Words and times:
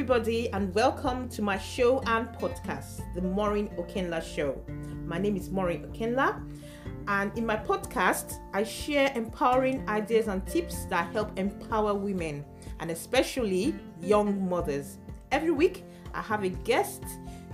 everybody, 0.00 0.50
and 0.54 0.74
welcome 0.74 1.28
to 1.28 1.42
my 1.42 1.58
show 1.58 2.00
and 2.06 2.26
podcast, 2.28 3.02
The 3.14 3.20
Morin 3.20 3.68
Okenla 3.76 4.22
Show. 4.22 4.58
My 5.04 5.18
name 5.18 5.36
is 5.36 5.50
Morin 5.50 5.82
Okenla, 5.82 6.42
and 7.06 7.36
in 7.36 7.44
my 7.44 7.56
podcast, 7.56 8.32
I 8.54 8.64
share 8.64 9.12
empowering 9.14 9.86
ideas 9.90 10.28
and 10.28 10.46
tips 10.46 10.86
that 10.86 11.12
help 11.12 11.38
empower 11.38 11.92
women, 11.92 12.46
and 12.80 12.90
especially 12.90 13.74
young 14.00 14.48
mothers. 14.48 14.96
Every 15.32 15.50
week, 15.50 15.84
I 16.14 16.22
have 16.22 16.44
a 16.44 16.48
guest 16.48 17.04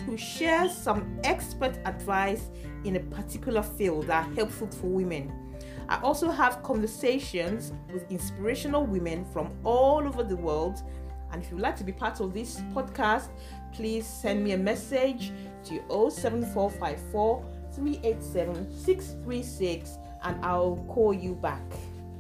who 0.07 0.17
shares 0.17 0.73
some 0.73 1.19
expert 1.25 1.77
advice 1.85 2.51
in 2.85 2.95
a 2.95 3.01
particular 3.01 3.65
field 3.65 4.07
that 4.07 4.25
are 4.25 4.35
helpful 4.35 4.69
for 4.69 4.87
women. 4.87 5.33
I 5.89 6.01
also 6.01 6.31
have 6.31 6.63
conversations 6.63 7.73
with 7.93 8.11
inspirational 8.11 8.87
women 8.87 9.25
from 9.33 9.53
all 9.65 10.07
over 10.07 10.23
the 10.23 10.37
world. 10.37 10.83
And 11.37 11.45
if 11.45 11.51
you'd 11.51 11.61
like 11.61 11.77
to 11.77 11.85
be 11.85 11.93
part 11.93 12.21
of 12.21 12.33
this 12.33 12.63
podcast, 12.73 13.29
please 13.75 14.07
send 14.07 14.43
me 14.43 14.53
a 14.53 14.57
message 14.57 15.33
to 15.65 15.83
07454 15.91 17.45
387 17.75 18.75
636 18.75 19.99
and 20.23 20.43
I'll 20.43 20.83
call 20.89 21.13
you 21.13 21.35
back. 21.35 21.61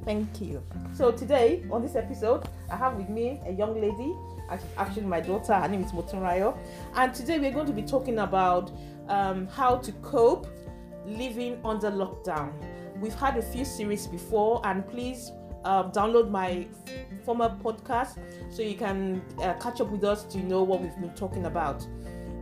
Thank 0.05 0.43
you. 0.43 0.63
So, 0.93 1.11
today 1.13 1.65
on 1.71 1.81
this 1.81 1.97
episode, 1.97 2.47
I 2.71 2.77
have 2.77 2.97
with 2.97 3.09
me 3.09 3.41
a 3.47 3.53
young 3.53 3.81
lady. 3.81 4.15
Actually, 4.77 5.07
my 5.07 5.23
daughter, 5.23 5.55
her 5.55 5.67
name 5.67 5.83
is 5.83 5.93
Motunrayo. 5.93 6.55
And 6.95 7.15
today 7.15 7.39
we're 7.39 7.55
going 7.55 7.69
to 7.69 7.73
be 7.73 7.85
talking 7.85 8.19
about 8.19 8.71
um, 9.09 9.47
how 9.47 9.77
to 9.77 9.93
cope 9.93 10.47
living 11.07 11.59
under 11.65 11.91
lockdown. 11.91 12.53
We've 13.01 13.15
had 13.15 13.39
a 13.39 13.43
few 13.43 13.65
series 13.65 14.07
before, 14.07 14.61
and 14.67 14.87
please 14.87 15.33
uh, 15.67 15.91
download 15.91 16.31
my 16.31 16.67
former 17.25 17.49
podcast 17.63 18.19
so 18.51 18.63
you 18.63 18.77
can 18.77 19.21
uh, 19.43 19.53
catch 19.55 19.81
up 19.81 19.91
with 19.91 20.05
us 20.05 20.23
to 20.23 20.39
know 20.39 20.63
what 20.63 20.81
we've 20.81 20.97
been 21.01 21.15
talking 21.15 21.47
about. 21.47 21.85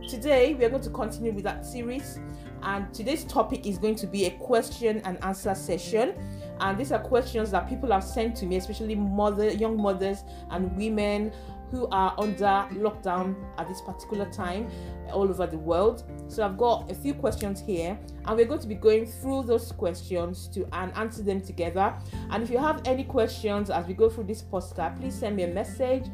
Today, 0.07 0.53
we 0.53 0.63
are 0.63 0.69
going 0.69 0.83
to 0.83 0.91
continue 0.91 1.33
with 1.33 1.43
that 1.43 1.65
series, 1.65 2.19
and 2.61 2.93
today's 2.93 3.23
topic 3.23 3.65
is 3.65 3.79
going 3.79 3.95
to 3.95 4.05
be 4.05 4.25
a 4.25 4.31
question 4.31 5.01
and 5.05 5.21
answer 5.23 5.55
session. 5.55 6.13
And 6.59 6.77
these 6.77 6.91
are 6.91 6.99
questions 6.99 7.49
that 7.51 7.67
people 7.67 7.91
have 7.91 8.03
sent 8.03 8.35
to 8.37 8.45
me, 8.45 8.57
especially 8.57 8.93
mother, 8.95 9.49
young 9.49 9.81
mothers 9.81 10.23
and 10.51 10.77
women 10.77 11.33
who 11.75 11.87
are 11.91 12.15
under 12.17 12.67
lockdown 12.73 13.35
at 13.57 13.67
this 13.67 13.81
particular 13.81 14.29
time 14.31 14.69
all 15.11 15.29
over 15.29 15.45
the 15.45 15.57
world. 15.57 16.03
So 16.29 16.43
I've 16.43 16.57
got 16.57 16.89
a 16.89 16.95
few 16.95 17.13
questions 17.13 17.59
here, 17.59 17.99
and 18.25 18.37
we're 18.37 18.45
going 18.45 18.61
to 18.61 18.67
be 18.67 18.75
going 18.75 19.05
through 19.05 19.43
those 19.43 19.71
questions 19.71 20.47
to 20.53 20.65
and 20.71 20.91
answer 20.95 21.21
them 21.21 21.41
together. 21.41 21.93
And 22.31 22.41
if 22.43 22.49
you 22.49 22.57
have 22.57 22.81
any 22.85 23.03
questions 23.03 23.69
as 23.69 23.85
we 23.85 23.93
go 23.93 24.09
through 24.09 24.23
this 24.25 24.41
postcard, 24.41 24.99
please 24.99 25.13
send 25.13 25.35
me 25.35 25.43
a 25.43 25.47
message, 25.47 26.05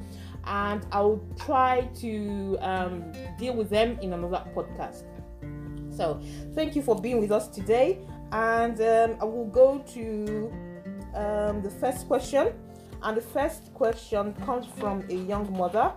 and 0.46 0.86
I'll 0.92 1.22
try 1.46 1.88
to 2.02 2.58
um, 2.62 3.12
deal 3.38 3.54
with 3.54 3.70
them 3.70 4.00
in 4.02 4.14
another 4.14 4.44
podcast. 4.56 5.04
So 5.96 6.20
thank 6.56 6.76
you 6.76 6.82
for 6.82 7.00
being 7.00 7.20
with 7.22 7.32
us 7.32 7.48
today, 7.48 8.00
and 8.32 8.80
um, 8.82 9.18
I 9.22 9.26
will 9.26 9.46
go 9.46 9.80
to 9.94 10.52
um, 11.14 11.62
the 11.62 11.70
first 11.80 12.08
question. 12.08 12.54
And 13.04 13.18
the 13.18 13.22
first 13.22 13.74
question 13.74 14.34
comes 14.46 14.68
from 14.78 15.04
a 15.10 15.16
young 15.16 15.52
mother. 15.58 15.92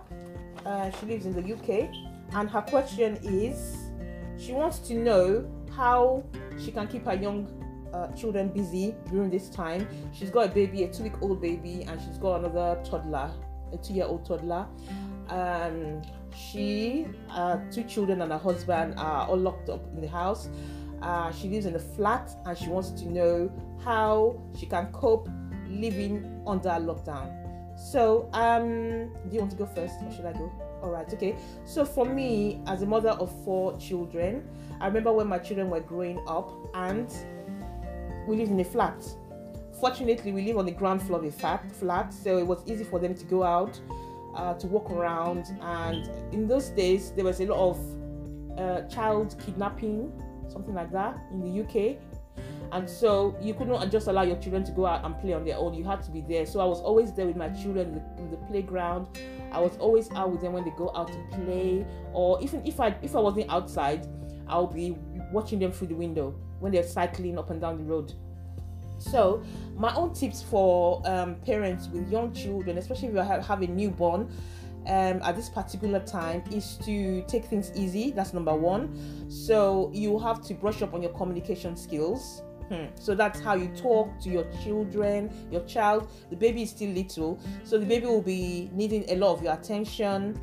Uh, 0.65 0.89
she 0.91 1.05
lives 1.05 1.25
in 1.25 1.33
the 1.33 1.53
UK, 1.53 1.89
and 2.33 2.49
her 2.49 2.61
question 2.61 3.19
is 3.23 3.77
she 4.37 4.51
wants 4.51 4.79
to 4.79 4.95
know 4.95 5.45
how 5.75 6.23
she 6.57 6.71
can 6.71 6.87
keep 6.87 7.05
her 7.05 7.13
young 7.13 7.47
uh, 7.93 8.11
children 8.13 8.49
busy 8.49 8.95
during 9.11 9.29
this 9.29 9.49
time. 9.49 9.87
She's 10.13 10.31
got 10.31 10.47
a 10.47 10.49
baby, 10.49 10.83
a 10.83 10.91
two 10.91 11.03
week 11.03 11.21
old 11.21 11.41
baby, 11.41 11.83
and 11.87 12.01
she's 12.01 12.17
got 12.17 12.39
another 12.39 12.81
toddler, 12.83 13.31
a 13.71 13.77
two 13.77 13.93
year 13.93 14.05
old 14.05 14.25
toddler. 14.25 14.65
Um, 15.29 16.01
she, 16.35 17.05
uh, 17.29 17.57
two 17.71 17.83
children, 17.83 18.21
and 18.21 18.31
her 18.31 18.37
husband 18.37 18.95
are 18.97 19.27
all 19.27 19.37
locked 19.37 19.69
up 19.69 19.85
in 19.93 20.01
the 20.01 20.09
house. 20.09 20.49
Uh, 21.01 21.31
she 21.31 21.49
lives 21.49 21.65
in 21.65 21.75
a 21.75 21.79
flat 21.79 22.31
and 22.45 22.57
she 22.57 22.67
wants 22.67 22.89
to 22.89 23.05
know 23.05 23.51
how 23.83 24.41
she 24.57 24.65
can 24.65 24.87
cope 24.91 25.29
living 25.79 26.41
under 26.45 26.69
lockdown. 26.69 27.45
So, 27.77 28.29
um, 28.33 29.11
do 29.27 29.33
you 29.33 29.39
want 29.39 29.51
to 29.51 29.57
go 29.57 29.65
first 29.65 29.95
or 30.01 30.11
should 30.11 30.25
I 30.25 30.33
go? 30.33 30.51
All 30.81 30.89
right, 30.89 31.11
okay. 31.13 31.35
So, 31.65 31.83
for 31.83 32.05
me, 32.05 32.61
as 32.67 32.81
a 32.81 32.85
mother 32.85 33.09
of 33.09 33.31
four 33.43 33.77
children, 33.77 34.47
I 34.79 34.87
remember 34.87 35.11
when 35.11 35.27
my 35.27 35.39
children 35.39 35.69
were 35.69 35.81
growing 35.81 36.19
up 36.27 36.51
and 36.73 37.13
we 38.27 38.37
lived 38.37 38.51
in 38.51 38.59
a 38.59 38.63
flat. 38.63 39.05
Fortunately, 39.79 40.31
we 40.31 40.43
live 40.43 40.57
on 40.57 40.65
the 40.65 40.71
ground 40.71 41.01
floor 41.01 41.19
of 41.19 41.25
a 41.25 41.31
flat, 41.31 41.69
flat 41.73 42.13
so 42.13 42.37
it 42.37 42.47
was 42.47 42.63
easy 42.65 42.85
for 42.85 42.97
them 42.97 43.13
to 43.13 43.25
go 43.25 43.43
out, 43.43 43.79
uh, 44.35 44.53
to 44.53 44.67
walk 44.67 44.89
around. 44.89 45.45
And 45.61 46.09
in 46.33 46.47
those 46.47 46.69
days, 46.69 47.11
there 47.11 47.25
was 47.25 47.41
a 47.41 47.45
lot 47.45 47.71
of 47.71 48.59
uh, 48.59 48.81
child 48.87 49.35
kidnapping, 49.45 50.13
something 50.47 50.73
like 50.73 50.91
that, 50.93 51.17
in 51.31 51.41
the 51.41 51.61
UK 51.61 51.97
and 52.71 52.89
so 52.89 53.35
you 53.41 53.53
could 53.53 53.67
not 53.67 53.89
just 53.91 54.07
allow 54.07 54.21
your 54.21 54.37
children 54.37 54.63
to 54.63 54.71
go 54.71 54.85
out 54.85 55.03
and 55.05 55.17
play 55.19 55.33
on 55.33 55.43
their 55.45 55.57
own 55.57 55.73
you 55.73 55.83
had 55.83 56.01
to 56.01 56.11
be 56.11 56.21
there 56.21 56.45
so 56.45 56.59
i 56.59 56.65
was 56.65 56.81
always 56.81 57.13
there 57.13 57.25
with 57.25 57.35
my 57.35 57.49
children 57.49 57.87
in 57.87 57.95
the, 57.95 58.21
in 58.23 58.31
the, 58.31 58.37
playground 58.47 59.07
i 59.51 59.59
was 59.59 59.77
always 59.77 60.11
out 60.11 60.31
with 60.31 60.41
them 60.41 60.53
when 60.53 60.63
they 60.63 60.71
go 60.71 60.91
out 60.95 61.07
to 61.07 61.37
play 61.37 61.85
or 62.13 62.41
even 62.41 62.65
if 62.65 62.79
i 62.79 62.95
if 63.01 63.15
i 63.15 63.19
wasn't 63.19 63.49
outside 63.49 64.07
i'll 64.47 64.67
be 64.67 64.95
watching 65.31 65.59
them 65.59 65.71
through 65.71 65.87
the 65.87 65.95
window 65.95 66.35
when 66.59 66.71
they're 66.71 66.83
cycling 66.83 67.37
up 67.37 67.49
and 67.49 67.61
down 67.61 67.77
the 67.77 67.83
road 67.83 68.13
so 68.97 69.43
my 69.75 69.93
own 69.95 70.13
tips 70.13 70.41
for 70.41 71.01
um, 71.05 71.35
parents 71.45 71.89
with 71.89 72.09
young 72.09 72.31
children 72.33 72.77
especially 72.77 73.09
if 73.09 73.13
you 73.13 73.19
have, 73.19 73.45
have 73.45 73.61
a 73.61 73.67
newborn 73.67 74.29
um, 74.87 75.21
at 75.23 75.35
this 75.35 75.49
particular 75.49 75.99
time 75.99 76.43
is 76.51 76.77
to 76.85 77.23
take 77.23 77.45
things 77.45 77.71
easy. 77.75 78.11
That's 78.11 78.33
number 78.33 78.55
one. 78.55 79.29
So 79.29 79.89
you 79.93 80.19
have 80.19 80.43
to 80.45 80.53
brush 80.53 80.81
up 80.81 80.93
on 80.93 81.01
your 81.01 81.11
communication 81.13 81.75
skills. 81.75 82.43
Hmm. 82.69 82.85
So 82.95 83.13
that's 83.13 83.39
how 83.39 83.53
you 83.53 83.67
talk 83.69 84.19
to 84.21 84.29
your 84.29 84.45
children, 84.63 85.31
your 85.51 85.61
child. 85.65 86.09
The 86.29 86.35
baby 86.35 86.63
is 86.63 86.71
still 86.71 86.89
little, 86.89 87.39
so 87.63 87.77
the 87.77 87.85
baby 87.85 88.07
will 88.07 88.21
be 88.21 88.69
needing 88.73 89.05
a 89.09 89.15
lot 89.15 89.33
of 89.33 89.43
your 89.43 89.53
attention. 89.53 90.39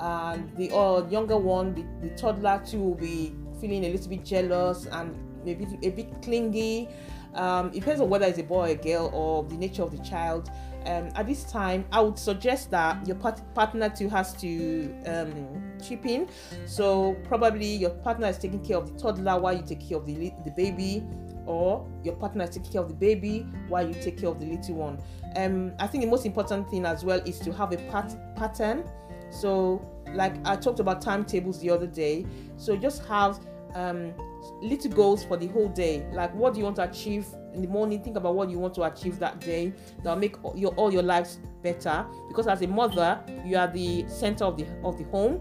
And 0.00 0.54
the 0.56 0.74
uh, 0.74 1.08
younger 1.08 1.36
one, 1.38 1.74
the, 1.74 2.08
the 2.08 2.14
toddler 2.16 2.62
too, 2.66 2.80
will 2.80 2.94
be 2.96 3.34
feeling 3.60 3.84
a 3.84 3.88
little 3.88 4.08
bit 4.08 4.24
jealous 4.24 4.86
and 4.86 5.16
maybe 5.44 5.66
a 5.82 5.90
bit 5.90 6.22
clingy. 6.22 6.88
Um, 7.34 7.68
it 7.68 7.80
depends 7.80 8.00
on 8.00 8.08
whether 8.10 8.26
it's 8.26 8.38
a 8.38 8.42
boy 8.42 8.68
or 8.68 8.72
a 8.72 8.74
girl 8.74 9.10
or 9.12 9.44
the 9.44 9.56
nature 9.56 9.82
of 9.82 9.90
the 9.90 10.02
child. 10.04 10.50
Um, 10.86 11.08
at 11.14 11.26
this 11.26 11.44
time, 11.44 11.86
I 11.90 12.00
would 12.00 12.18
suggest 12.18 12.70
that 12.72 13.06
your 13.06 13.16
part- 13.16 13.42
partner 13.54 13.88
too 13.88 14.08
has 14.10 14.34
to 14.34 14.94
um, 15.06 15.74
chip 15.82 16.04
in. 16.04 16.28
So 16.66 17.16
probably 17.24 17.66
your 17.66 17.90
partner 17.90 18.26
is 18.28 18.38
taking 18.38 18.62
care 18.62 18.76
of 18.76 18.92
the 18.92 18.98
toddler 18.98 19.40
while 19.40 19.56
you 19.56 19.62
take 19.62 19.88
care 19.88 19.96
of 19.96 20.06
the 20.06 20.32
the 20.44 20.50
baby 20.50 21.02
or 21.46 21.86
your 22.02 22.14
partner 22.14 22.44
is 22.44 22.50
taking 22.50 22.72
care 22.72 22.80
of 22.80 22.88
the 22.88 22.94
baby 22.94 23.46
while 23.68 23.86
you 23.86 23.94
take 23.94 24.18
care 24.18 24.28
of 24.28 24.40
the 24.40 24.46
little 24.46 24.74
one. 24.74 24.98
Um, 25.36 25.72
I 25.78 25.86
think 25.86 26.04
the 26.04 26.10
most 26.10 26.26
important 26.26 26.70
thing 26.70 26.86
as 26.86 27.04
well 27.04 27.20
is 27.20 27.38
to 27.40 27.52
have 27.52 27.72
a 27.72 27.76
pat- 27.90 28.36
pattern. 28.36 28.84
So, 29.30 29.84
like 30.14 30.34
I 30.46 30.56
talked 30.56 30.80
about 30.80 31.02
timetables 31.02 31.60
the 31.60 31.70
other 31.70 31.86
day, 31.88 32.24
so 32.56 32.76
just 32.76 33.04
have 33.06 33.40
um, 33.74 34.14
little 34.62 34.90
goals 34.90 35.24
for 35.24 35.36
the 35.36 35.48
whole 35.48 35.68
day. 35.68 36.06
Like, 36.12 36.34
what 36.34 36.54
do 36.54 36.60
you 36.60 36.64
want 36.64 36.76
to 36.76 36.84
achieve 36.84 37.26
in 37.52 37.62
the 37.62 37.68
morning? 37.68 38.02
Think 38.02 38.16
about 38.16 38.34
what 38.34 38.50
you 38.50 38.58
want 38.58 38.74
to 38.74 38.84
achieve 38.84 39.18
that 39.18 39.40
day. 39.40 39.72
That'll 40.02 40.18
make 40.18 40.36
your 40.54 40.72
all 40.74 40.92
your 40.92 41.02
lives 41.02 41.40
better. 41.62 42.06
Because 42.28 42.46
as 42.46 42.62
a 42.62 42.66
mother, 42.66 43.20
you 43.44 43.56
are 43.56 43.66
the 43.66 44.06
center 44.08 44.44
of 44.44 44.56
the 44.56 44.66
of 44.84 44.98
the 44.98 45.04
home, 45.04 45.40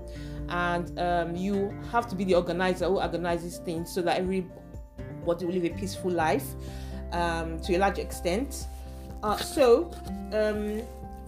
and 0.49 0.97
um, 0.99 1.35
you 1.35 1.73
have 1.91 2.07
to 2.07 2.15
be 2.15 2.23
the 2.23 2.35
organizer 2.35 2.85
who 2.85 2.99
organizes 2.99 3.57
things 3.59 3.93
so 3.93 4.01
that 4.01 4.17
every 4.17 4.47
what 5.23 5.41
will 5.41 5.51
live 5.51 5.65
a 5.65 5.69
peaceful 5.69 6.11
life 6.11 6.45
um, 7.13 7.59
to 7.61 7.75
a 7.75 7.79
large 7.79 7.99
extent. 7.99 8.67
Uh, 9.21 9.37
so, 9.37 9.91
um, 10.33 10.81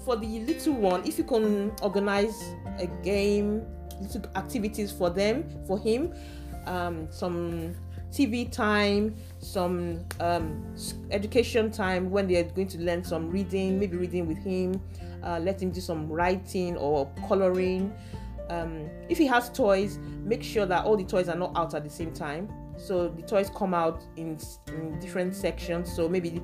for 0.03 0.15
the 0.15 0.39
little 0.42 0.74
one, 0.74 1.06
if 1.06 1.18
you 1.18 1.24
can 1.24 1.71
organize 1.81 2.53
a 2.80 2.88
game, 3.03 3.65
little 4.01 4.21
activities 4.36 4.92
for 4.92 5.09
them, 5.09 5.45
for 5.65 5.80
him, 5.80 6.13
um, 6.65 7.07
some 7.09 7.74
TV 8.12 8.51
time, 8.51 9.15
some 9.39 10.06
um, 10.19 10.63
education 11.12 11.71
time 11.71 12.09
when 12.12 12.27
they're 12.27 12.44
going 12.44 12.68
to 12.68 12.77
learn 12.80 13.03
some 13.03 13.30
reading, 13.31 13.80
maybe 13.80 13.98
reading 13.98 14.27
with 14.27 14.38
him, 14.38 14.81
uh, 15.24 15.39
let 15.39 15.62
him 15.62 15.71
do 15.71 15.81
some 15.81 16.07
writing 16.07 16.77
or 16.77 17.09
coloring. 17.27 17.94
Um, 18.50 18.89
if 19.09 19.18
he 19.18 19.25
has 19.25 19.50
toys, 19.50 19.98
make 20.24 20.44
sure 20.44 20.65
that 20.65 20.86
all 20.86 20.95
the 20.95 21.03
toys 21.03 21.30
are 21.30 21.36
not 21.36 21.51
out 21.56 21.74
at 21.74 21.83
the 21.83 21.89
same 21.89 22.13
time 22.13 22.48
so 22.77 23.07
the 23.10 23.22
toys 23.22 23.50
come 23.56 23.74
out 23.74 24.04
in, 24.18 24.38
in 24.68 25.00
different 25.00 25.36
sections. 25.36 25.94
So 25.94 26.10
maybe 26.10 26.42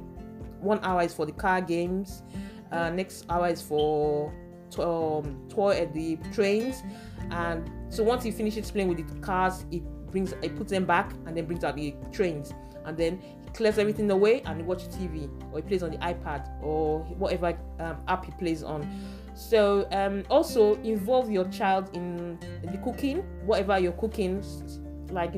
one 0.59 0.79
hour 0.83 1.01
is 1.01 1.13
for 1.13 1.25
the 1.25 1.31
car 1.31 1.61
games 1.61 2.23
uh, 2.71 2.89
next 2.89 3.25
hour 3.29 3.47
is 3.49 3.61
for 3.61 4.33
to, 4.71 4.87
um, 4.87 5.47
toy 5.49 5.77
at 5.77 5.93
the 5.93 6.17
trains. 6.33 6.83
And 7.29 7.69
so 7.89 8.03
once 8.03 8.23
he 8.23 8.31
finishes 8.31 8.71
playing 8.71 8.87
with 8.87 8.97
the 8.97 9.19
cars 9.19 9.65
it 9.71 9.83
brings 10.11 10.33
it 10.41 10.55
puts 10.55 10.71
them 10.71 10.85
back 10.85 11.13
and 11.25 11.35
then 11.35 11.45
brings 11.45 11.63
out 11.63 11.75
the 11.75 11.93
trains. 12.11 12.53
And 12.85 12.97
then 12.97 13.19
he 13.19 13.49
clears 13.51 13.77
everything 13.77 14.09
away 14.09 14.41
and 14.45 14.57
he 14.57 14.63
watches 14.63 14.87
tv 14.95 15.29
or 15.51 15.59
he 15.59 15.61
plays 15.61 15.83
on 15.83 15.91
the 15.91 15.97
ipad 15.97 16.49
or 16.63 17.01
whatever 17.17 17.57
um, 17.79 17.97
app 18.07 18.25
he 18.25 18.31
plays 18.31 18.63
on. 18.63 18.89
So 19.35 19.87
um, 19.91 20.23
also 20.29 20.75
involve 20.81 21.29
your 21.29 21.45
child 21.45 21.89
in 21.93 22.39
the 22.63 22.77
cooking, 22.79 23.19
whatever 23.45 23.79
you're 23.79 23.91
cooking, 23.93 24.43
like 25.09 25.33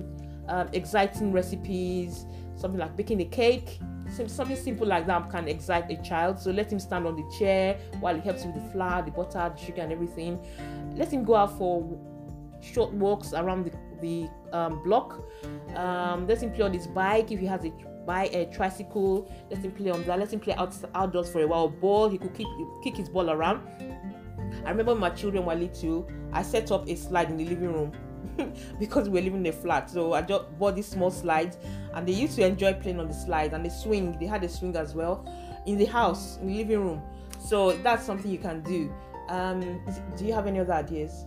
um, 0.47 0.69
exciting 0.73 1.31
recipes, 1.31 2.25
something 2.55 2.79
like 2.79 2.95
baking 2.95 3.21
a 3.21 3.25
cake, 3.25 3.79
something 4.27 4.55
simple 4.55 4.87
like 4.87 5.07
that 5.07 5.29
can 5.29 5.47
excite 5.47 5.89
a 5.89 6.01
child. 6.03 6.39
So 6.39 6.51
let 6.51 6.71
him 6.71 6.79
stand 6.79 7.07
on 7.07 7.15
the 7.15 7.37
chair 7.37 7.79
while 7.99 8.15
he 8.15 8.21
helps 8.21 8.45
with 8.45 8.55
the 8.55 8.71
flour, 8.71 9.01
the 9.01 9.11
butter, 9.11 9.51
the 9.55 9.57
sugar, 9.57 9.81
and 9.81 9.91
everything. 9.91 10.39
Let 10.95 11.11
him 11.11 11.23
go 11.23 11.35
out 11.35 11.57
for 11.57 11.97
short 12.61 12.93
walks 12.93 13.33
around 13.33 13.65
the, 13.65 13.71
the 14.01 14.57
um, 14.57 14.81
block. 14.83 15.19
Um, 15.75 16.27
let 16.27 16.41
him 16.41 16.51
play 16.51 16.65
on 16.65 16.73
his 16.73 16.87
bike 16.87 17.31
if 17.31 17.39
he 17.39 17.45
has 17.45 17.65
a 17.65 17.71
buy 18.05 18.25
a 18.33 18.45
tricycle. 18.47 19.31
Let 19.49 19.63
him 19.63 19.71
play 19.71 19.89
on 19.89 20.03
that. 20.03 20.19
Let 20.19 20.33
him 20.33 20.39
play 20.39 20.53
out, 20.53 20.75
outdoors 20.93 21.29
for 21.29 21.41
a 21.41 21.47
while. 21.47 21.69
Ball, 21.69 22.09
he 22.09 22.17
could 22.17 22.33
kick, 22.33 22.47
kick 22.83 22.97
his 22.97 23.09
ball 23.09 23.29
around. 23.31 23.61
I 24.65 24.69
remember 24.69 24.95
my 24.95 25.09
children 25.09 25.45
were 25.45 25.55
little. 25.55 26.09
I 26.31 26.43
set 26.43 26.71
up 26.71 26.87
a 26.87 26.95
slide 26.95 27.29
in 27.29 27.37
the 27.37 27.45
living 27.45 27.71
room 27.73 27.91
because 28.79 29.09
we're 29.09 29.23
living 29.23 29.45
in 29.45 29.47
a 29.47 29.51
flat. 29.51 29.89
So 29.89 30.13
I 30.13 30.21
just 30.21 30.57
bought 30.57 30.75
this 30.75 30.87
small 30.87 31.11
slide, 31.11 31.55
and 31.93 32.07
they 32.07 32.13
used 32.13 32.35
to 32.35 32.45
enjoy 32.45 32.73
playing 32.73 32.99
on 32.99 33.07
the 33.07 33.13
slide 33.13 33.53
and 33.53 33.65
the 33.65 33.69
swing. 33.69 34.17
They 34.19 34.25
had 34.25 34.43
a 34.43 34.49
swing 34.49 34.75
as 34.75 34.93
well 34.93 35.27
in 35.65 35.77
the 35.77 35.85
house, 35.85 36.37
in 36.37 36.47
the 36.47 36.57
living 36.57 36.79
room. 36.79 37.01
So 37.39 37.73
that's 37.73 38.05
something 38.05 38.31
you 38.31 38.37
can 38.37 38.61
do. 38.61 38.93
Um, 39.29 39.81
do 40.17 40.25
you 40.25 40.33
have 40.33 40.47
any 40.47 40.59
other 40.59 40.73
ideas? 40.73 41.25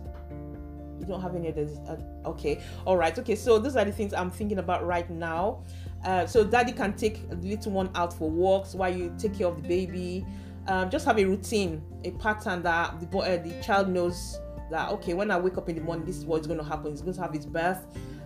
You 0.99 1.05
don't 1.05 1.21
have 1.21 1.35
any 1.35 1.49
others? 1.49 1.77
Uh, 1.87 1.97
okay, 2.25 2.61
all 2.85 2.97
right. 2.97 3.17
Okay, 3.17 3.35
so 3.35 3.59
those 3.59 3.75
are 3.75 3.85
the 3.85 3.91
things 3.91 4.13
I'm 4.13 4.31
thinking 4.31 4.59
about 4.59 4.85
right 4.85 5.09
now. 5.09 5.63
Uh, 6.03 6.25
so 6.25 6.43
daddy 6.43 6.71
can 6.71 6.93
take 6.93 7.29
the 7.29 7.35
little 7.35 7.71
one 7.71 7.89
out 7.95 8.13
for 8.13 8.29
walks 8.29 8.73
while 8.73 8.93
you 8.95 9.13
take 9.17 9.37
care 9.37 9.47
of 9.47 9.61
the 9.61 9.67
baby. 9.67 10.25
Um, 10.67 10.89
just 10.89 11.05
have 11.05 11.17
a 11.17 11.23
routine, 11.23 11.81
a 12.03 12.11
pattern 12.11 12.61
that 12.63 12.99
the 12.99 13.05
boy, 13.05 13.21
uh, 13.21 13.37
the 13.37 13.61
child 13.63 13.89
knows 13.89 14.39
that 14.69 14.89
okay, 14.93 15.13
when 15.13 15.31
I 15.31 15.37
wake 15.37 15.57
up 15.57 15.69
in 15.69 15.75
the 15.75 15.81
morning, 15.81 16.05
this 16.05 16.17
is 16.17 16.25
what's 16.25 16.47
going 16.47 16.59
to 16.59 16.65
happen. 16.65 16.91
He's 16.91 17.01
going 17.01 17.15
to 17.15 17.21
have 17.21 17.33
his 17.33 17.45
bath, 17.45 17.85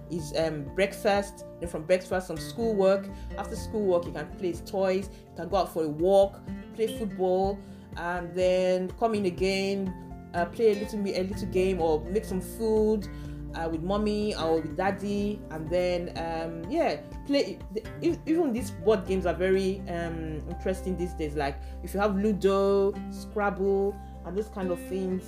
his 0.10 0.34
um, 0.38 0.64
breakfast, 0.76 1.46
then 1.60 1.70
from 1.70 1.84
breakfast 1.84 2.28
some 2.28 2.38
schoolwork. 2.38 3.08
After 3.38 3.56
schoolwork, 3.56 4.06
he 4.06 4.12
can 4.12 4.28
play 4.38 4.50
his 4.50 4.62
toys. 4.62 5.10
He 5.30 5.36
can 5.36 5.50
go 5.50 5.58
out 5.58 5.74
for 5.74 5.84
a 5.84 5.90
walk, 5.90 6.40
play 6.76 6.98
football, 6.98 7.60
and 7.98 8.34
then 8.36 8.90
come 9.00 9.16
in 9.16 9.26
again, 9.26 9.94
uh, 10.34 10.46
play 10.46 10.72
a 10.72 10.76
little 10.76 11.00
a 11.00 11.24
little 11.24 11.48
game 11.48 11.82
or 11.82 12.02
make 12.06 12.26
some 12.26 12.42
food 12.42 13.08
uh, 13.56 13.68
with 13.70 13.82
mommy 13.82 14.36
or 14.36 14.62
with 14.62 14.78
daddy, 14.78 15.40
and 15.52 15.70
then 15.70 16.12
um, 16.18 16.70
yeah, 16.72 16.98
play. 17.28 17.60
Even 18.02 18.54
these 18.54 18.72
board 18.72 19.06
games 19.06 19.26
are 19.26 19.34
very 19.34 19.82
um, 19.90 20.42
interesting 20.50 20.98
these 20.98 21.14
days. 21.14 21.36
Like 21.36 21.58
if 21.84 21.94
you 21.94 22.00
have 22.00 22.16
Ludo, 22.16 22.94
Scrabble, 23.12 23.96
and 24.26 24.38
those 24.38 24.50
kind 24.50 24.72
of 24.72 24.80
things. 24.88 25.24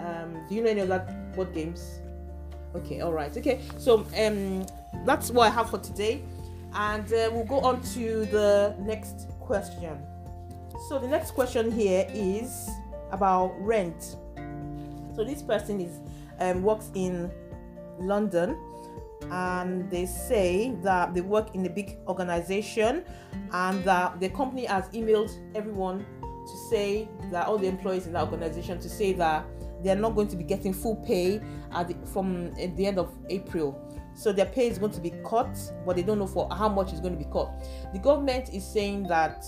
Um, 0.00 0.44
do 0.48 0.54
you 0.54 0.62
know 0.62 0.70
any 0.70 0.80
of 0.80 0.88
that 0.88 1.34
board 1.34 1.52
games? 1.54 2.00
Okay, 2.74 3.00
all 3.00 3.12
right, 3.12 3.34
okay. 3.36 3.60
So 3.78 4.06
um, 4.16 4.66
that's 5.04 5.30
what 5.30 5.46
I 5.46 5.50
have 5.50 5.70
for 5.70 5.78
today, 5.78 6.22
and 6.74 7.04
uh, 7.12 7.30
we'll 7.32 7.44
go 7.44 7.60
on 7.60 7.80
to 7.94 8.24
the 8.26 8.74
next 8.80 9.28
question. 9.40 9.98
So 10.88 10.98
the 10.98 11.08
next 11.08 11.32
question 11.32 11.72
here 11.72 12.06
is 12.12 12.68
about 13.10 13.54
rent. 13.60 14.16
So 15.16 15.24
this 15.24 15.42
person 15.42 15.80
is 15.80 15.98
um, 16.40 16.62
works 16.62 16.90
in 16.94 17.30
London 17.98 18.56
and 19.30 19.90
they 19.90 20.06
say 20.06 20.74
that 20.82 21.14
they 21.14 21.20
work 21.20 21.54
in 21.54 21.66
a 21.66 21.68
big 21.68 21.98
organization 22.06 23.04
and 23.52 23.84
that 23.84 24.20
the 24.20 24.28
company 24.28 24.64
has 24.64 24.88
emailed 24.90 25.30
everyone 25.54 26.06
to 26.20 26.56
say 26.70 27.08
that 27.30 27.46
all 27.46 27.58
the 27.58 27.66
employees 27.66 28.06
in 28.06 28.12
that 28.12 28.22
organization 28.22 28.78
to 28.78 28.88
say 28.88 29.12
that 29.12 29.44
they're 29.82 29.96
not 29.96 30.14
going 30.14 30.28
to 30.28 30.36
be 30.36 30.44
getting 30.44 30.72
full 30.72 30.96
pay 30.96 31.40
at 31.72 31.88
the, 31.88 31.96
from 32.06 32.52
at 32.58 32.76
the 32.76 32.86
end 32.86 32.98
of 32.98 33.12
April. 33.28 33.80
So 34.14 34.32
their 34.32 34.46
pay 34.46 34.66
is 34.66 34.78
going 34.78 34.92
to 34.92 35.00
be 35.00 35.12
cut, 35.24 35.56
but 35.86 35.94
they 35.94 36.02
don't 36.02 36.18
know 36.18 36.26
for 36.26 36.48
how 36.52 36.68
much 36.68 36.92
is 36.92 37.00
going 37.00 37.16
to 37.16 37.24
be 37.24 37.30
cut. 37.30 37.50
The 37.92 38.00
government 38.00 38.52
is 38.52 38.66
saying 38.66 39.04
that 39.04 39.44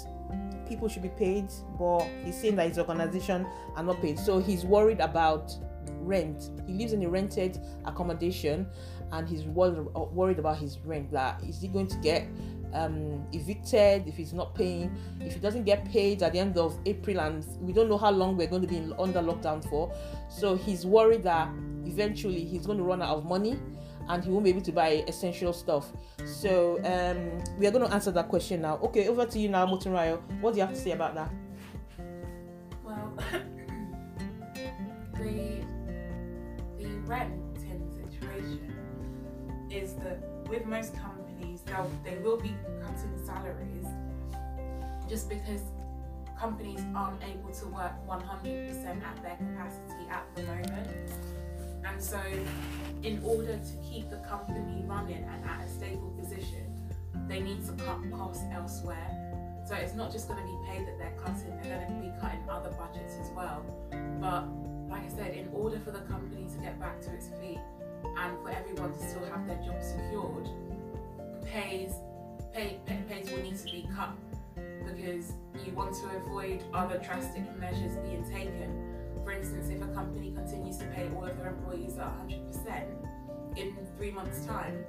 people 0.68 0.88
should 0.88 1.02
be 1.02 1.08
paid, 1.08 1.50
but 1.76 2.06
he's 2.24 2.36
saying 2.40 2.56
that 2.56 2.68
his 2.68 2.78
organization 2.78 3.46
are 3.74 3.82
not 3.82 4.00
paid. 4.00 4.18
So 4.18 4.38
he's 4.38 4.64
worried 4.64 5.00
about 5.00 5.52
rent. 5.98 6.50
He 6.66 6.74
lives 6.74 6.92
in 6.92 7.02
a 7.02 7.08
rented 7.08 7.58
accommodation 7.84 8.68
and 9.12 9.28
he's 9.28 9.44
worried 9.44 9.88
uh, 9.96 10.40
about 10.40 10.58
his 10.58 10.78
rent. 10.84 11.12
Like, 11.12 11.42
is 11.42 11.60
he 11.60 11.68
going 11.68 11.88
to 11.88 11.96
get 11.96 12.28
um, 12.74 13.26
evicted 13.32 14.06
if 14.06 14.16
he's 14.16 14.32
not 14.32 14.54
paying? 14.54 14.96
If 15.20 15.34
he 15.34 15.40
doesn't 15.40 15.64
get 15.64 15.84
paid 15.84 16.22
at 16.22 16.32
the 16.32 16.38
end 16.38 16.58
of 16.58 16.78
April, 16.86 17.20
and 17.20 17.44
we 17.60 17.72
don't 17.72 17.88
know 17.88 17.98
how 17.98 18.10
long 18.10 18.36
we're 18.36 18.46
going 18.46 18.62
to 18.62 18.68
be 18.68 18.76
in, 18.76 18.92
under 18.98 19.20
lockdown 19.20 19.66
for, 19.68 19.92
so 20.28 20.56
he's 20.56 20.86
worried 20.86 21.22
that 21.24 21.48
eventually 21.84 22.44
he's 22.44 22.66
going 22.66 22.78
to 22.78 22.84
run 22.84 23.02
out 23.02 23.16
of 23.16 23.24
money 23.24 23.58
and 24.08 24.24
he 24.24 24.30
won't 24.30 24.44
be 24.44 24.50
able 24.50 24.60
to 24.60 24.72
buy 24.72 25.04
essential 25.06 25.52
stuff. 25.52 25.92
So 26.24 26.78
um, 26.84 27.42
we 27.58 27.66
are 27.66 27.70
going 27.70 27.86
to 27.86 27.92
answer 27.92 28.10
that 28.10 28.28
question 28.28 28.62
now. 28.62 28.78
Okay, 28.82 29.08
over 29.08 29.24
to 29.24 29.38
you 29.38 29.48
now, 29.48 29.66
Motunrayo. 29.66 30.20
What 30.40 30.52
do 30.52 30.56
you 30.58 30.66
have 30.66 30.74
to 30.74 30.80
say 30.80 30.90
about 30.90 31.14
that? 31.14 31.30
Well, 32.84 33.16
the 35.14 35.64
the 36.78 36.88
renting 37.04 37.90
situation 37.90 38.74
is 39.70 39.94
that 39.94 40.18
with 40.48 40.66
most 40.66 40.94
companies, 40.94 41.19
they'll, 41.66 41.90
they 42.04 42.16
will 42.18 42.36
be 42.36 42.54
cutting 42.82 43.18
salaries 43.24 43.86
just 45.08 45.28
because 45.28 45.62
companies 46.38 46.80
aren't 46.94 47.22
able 47.24 47.50
to 47.50 47.66
work 47.66 47.92
100% 48.08 49.02
at 49.02 49.22
their 49.22 49.36
capacity 49.36 50.08
at 50.10 50.24
the 50.34 50.42
moment. 50.44 51.12
And 51.84 52.02
so, 52.02 52.20
in 53.02 53.20
order 53.24 53.58
to 53.58 53.90
keep 53.90 54.10
the 54.10 54.18
company 54.18 54.84
running 54.86 55.24
and 55.24 55.44
at 55.44 55.66
a 55.66 55.68
stable 55.68 56.14
position, 56.18 56.66
they 57.28 57.40
need 57.40 57.64
to 57.66 57.72
cut 57.84 57.98
costs 58.10 58.44
elsewhere. 58.52 59.16
So 59.66 59.74
it's 59.74 59.94
not 59.94 60.10
just 60.10 60.28
going 60.28 60.40
to 60.40 60.46
be 60.46 60.58
paid 60.66 60.86
that 60.86 60.98
they're 60.98 61.16
cutting, 61.22 61.56
they're 61.62 61.86
going 61.86 62.02
to 62.02 62.08
be 62.08 62.12
cutting 62.20 62.42
other 62.48 62.70
budgets 62.70 63.14
as 63.20 63.30
well. 63.30 63.64
But 64.20 64.44
like 64.88 65.04
I 65.04 65.08
said, 65.08 65.34
in 65.34 65.48
order 65.52 65.78
for 65.78 65.90
the 65.90 66.00
company 66.00 66.46
to 66.52 66.58
get 66.62 66.78
back 66.80 67.00
to 67.02 67.12
its 67.14 67.28
feet 67.40 67.60
and 68.18 68.36
for 68.42 68.50
everyone 68.50 68.92
to 68.92 68.98
still 68.98 69.24
have 69.26 69.46
their 69.46 69.58
job 69.58 69.82
secured, 69.82 70.48
pays 71.50 71.92
pay, 72.52 72.80
pay, 72.86 72.98
pays 73.08 73.30
will 73.30 73.42
need 73.42 73.56
to 73.58 73.64
be 73.64 73.88
cut 73.94 74.10
because 74.84 75.32
you 75.64 75.72
want 75.72 75.94
to 75.94 76.16
avoid 76.16 76.62
other 76.74 76.98
drastic 76.98 77.44
measures 77.58 77.96
being 77.98 78.24
taken. 78.28 78.86
For 79.24 79.32
instance, 79.32 79.68
if 79.68 79.82
a 79.82 79.86
company 79.88 80.32
continues 80.32 80.78
to 80.78 80.86
pay 80.86 81.08
all 81.14 81.24
of 81.24 81.36
their 81.36 81.48
employees 81.48 81.98
at 81.98 82.08
100%, 82.28 82.84
in 83.56 83.76
three 83.96 84.10
months' 84.10 84.44
time, 84.46 84.84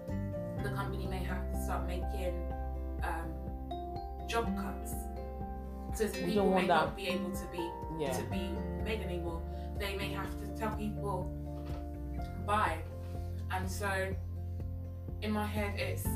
the 0.63 0.69
company 0.69 1.07
may 1.07 1.17
have 1.17 1.51
to 1.51 1.63
start 1.63 1.88
making 1.88 2.33
um, 3.03 4.27
job 4.27 4.45
cuts. 4.57 4.93
So 5.93 6.07
people 6.07 6.50
may 6.51 6.62
that. 6.62 6.67
not 6.67 6.95
be 6.95 7.07
able 7.07 7.31
to 7.31 7.45
be 7.51 7.69
yeah. 8.00 8.13
to 8.13 8.24
be 8.24 8.51
made 8.83 9.01
anymore. 9.01 9.41
They 9.77 9.95
may 9.97 10.09
have 10.13 10.29
to 10.39 10.47
tell 10.57 10.75
people 10.75 11.29
bye. 12.45 12.77
And 13.51 13.69
so 13.69 14.15
in 15.21 15.31
my 15.31 15.45
head 15.45 15.77
it's 15.77 16.07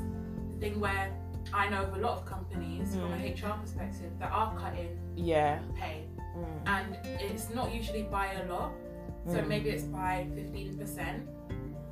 thing 0.59 0.79
where 0.79 1.13
I 1.53 1.69
know 1.69 1.83
of 1.83 1.93
a 1.93 1.99
lot 1.99 2.17
of 2.17 2.25
companies 2.25 2.89
mm. 2.89 3.01
from 3.01 3.13
a 3.13 3.17
HR 3.17 3.53
hmm. 3.53 3.61
perspective 3.61 4.11
that 4.19 4.31
are 4.31 4.57
cutting 4.57 4.97
yeah 5.15 5.59
pay. 5.75 6.05
Mm. 6.35 6.45
And 6.65 6.97
it's 7.21 7.49
not 7.49 7.73
usually 7.73 8.03
by 8.03 8.33
a 8.33 8.51
lot. 8.51 8.71
So 9.27 9.37
mm. 9.37 9.47
maybe 9.47 9.69
it's 9.69 9.83
by 9.83 10.27
fifteen 10.35 10.77
percent. 10.77 11.27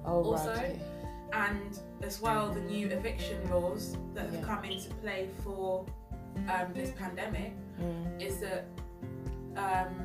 Oh, 0.06 0.24
also. 0.24 0.54
Right. 0.54 0.80
And 1.34 1.80
as 2.02 2.22
well 2.22 2.52
the 2.52 2.62
new 2.62 2.88
eviction 2.90 3.50
laws 3.50 3.98
that 4.14 4.26
have 4.26 4.34
yeah. 4.36 4.42
come 4.42 4.66
into 4.66 4.90
play 4.96 5.30
for 5.44 5.86
um, 6.50 6.74
this 6.74 6.92
pandemic 6.92 7.54
mm. 7.82 8.22
is 8.22 8.40
that 8.40 8.68
um, 9.56 9.96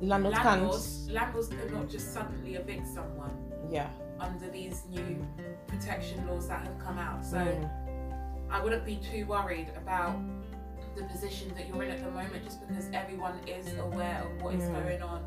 landlords, 0.00 0.38
landlords, 0.44 1.08
landlords 1.10 1.48
cannot 1.48 1.88
just 1.88 2.12
suddenly 2.12 2.54
evict 2.56 2.86
someone. 2.86 3.30
Yeah. 3.70 3.88
Under 4.18 4.48
these 4.50 4.82
new 4.90 5.26
protection 5.66 6.26
laws 6.26 6.48
that 6.48 6.66
have 6.66 6.78
come 6.78 6.98
out, 6.98 7.24
so 7.24 7.36
mm. 7.36 7.70
I 8.50 8.62
wouldn't 8.62 8.84
be 8.84 8.96
too 8.96 9.26
worried 9.26 9.68
about 9.76 10.18
the 10.96 11.04
position 11.04 11.52
that 11.54 11.68
you're 11.68 11.82
in 11.82 11.90
at 11.90 12.02
the 12.02 12.10
moment, 12.10 12.42
just 12.42 12.66
because 12.66 12.88
everyone 12.94 13.34
is 13.46 13.76
aware 13.78 14.22
of 14.24 14.42
what 14.42 14.54
is 14.54 14.62
mm. 14.62 14.82
going 14.82 15.02
on, 15.02 15.22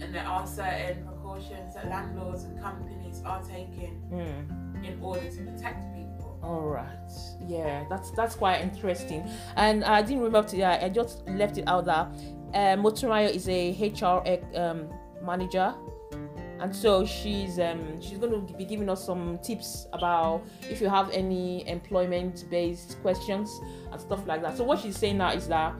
and 0.00 0.14
there 0.14 0.24
are 0.24 0.46
certain 0.46 1.04
precautions 1.04 1.74
that 1.74 1.88
landlords 1.88 2.44
and 2.44 2.60
companies 2.60 3.22
are 3.24 3.42
taking 3.42 4.00
mm. 4.12 4.84
in 4.84 5.02
order 5.02 5.28
to 5.28 5.42
protect 5.42 5.92
people. 5.96 6.38
All 6.44 6.68
right, 6.68 7.10
yeah, 7.48 7.84
that's 7.90 8.12
that's 8.12 8.36
quite 8.36 8.60
interesting, 8.60 9.28
and 9.56 9.82
I 9.84 10.02
didn't 10.02 10.22
remember 10.22 10.48
to. 10.50 10.56
Yeah, 10.56 10.78
I 10.80 10.88
just 10.88 11.26
left 11.26 11.58
it 11.58 11.64
out 11.66 11.86
there 11.86 12.06
uh, 12.54 12.76
Motunrayo 12.76 13.30
is 13.30 13.48
a 13.48 13.72
HR 13.72 14.22
um, 14.58 14.88
manager, 15.22 15.74
and 16.60 16.74
so 16.74 17.04
she's 17.04 17.58
um, 17.58 18.00
she's 18.00 18.18
going 18.18 18.46
to 18.46 18.54
be 18.54 18.64
giving 18.64 18.88
us 18.88 19.04
some 19.04 19.38
tips 19.42 19.86
about 19.92 20.42
if 20.70 20.80
you 20.80 20.88
have 20.88 21.10
any 21.10 21.66
employment-based 21.68 23.00
questions 23.02 23.60
and 23.90 24.00
stuff 24.00 24.26
like 24.26 24.42
that. 24.42 24.56
So 24.56 24.64
what 24.64 24.80
she's 24.80 24.96
saying 24.96 25.18
now 25.18 25.32
is 25.32 25.48
that 25.48 25.74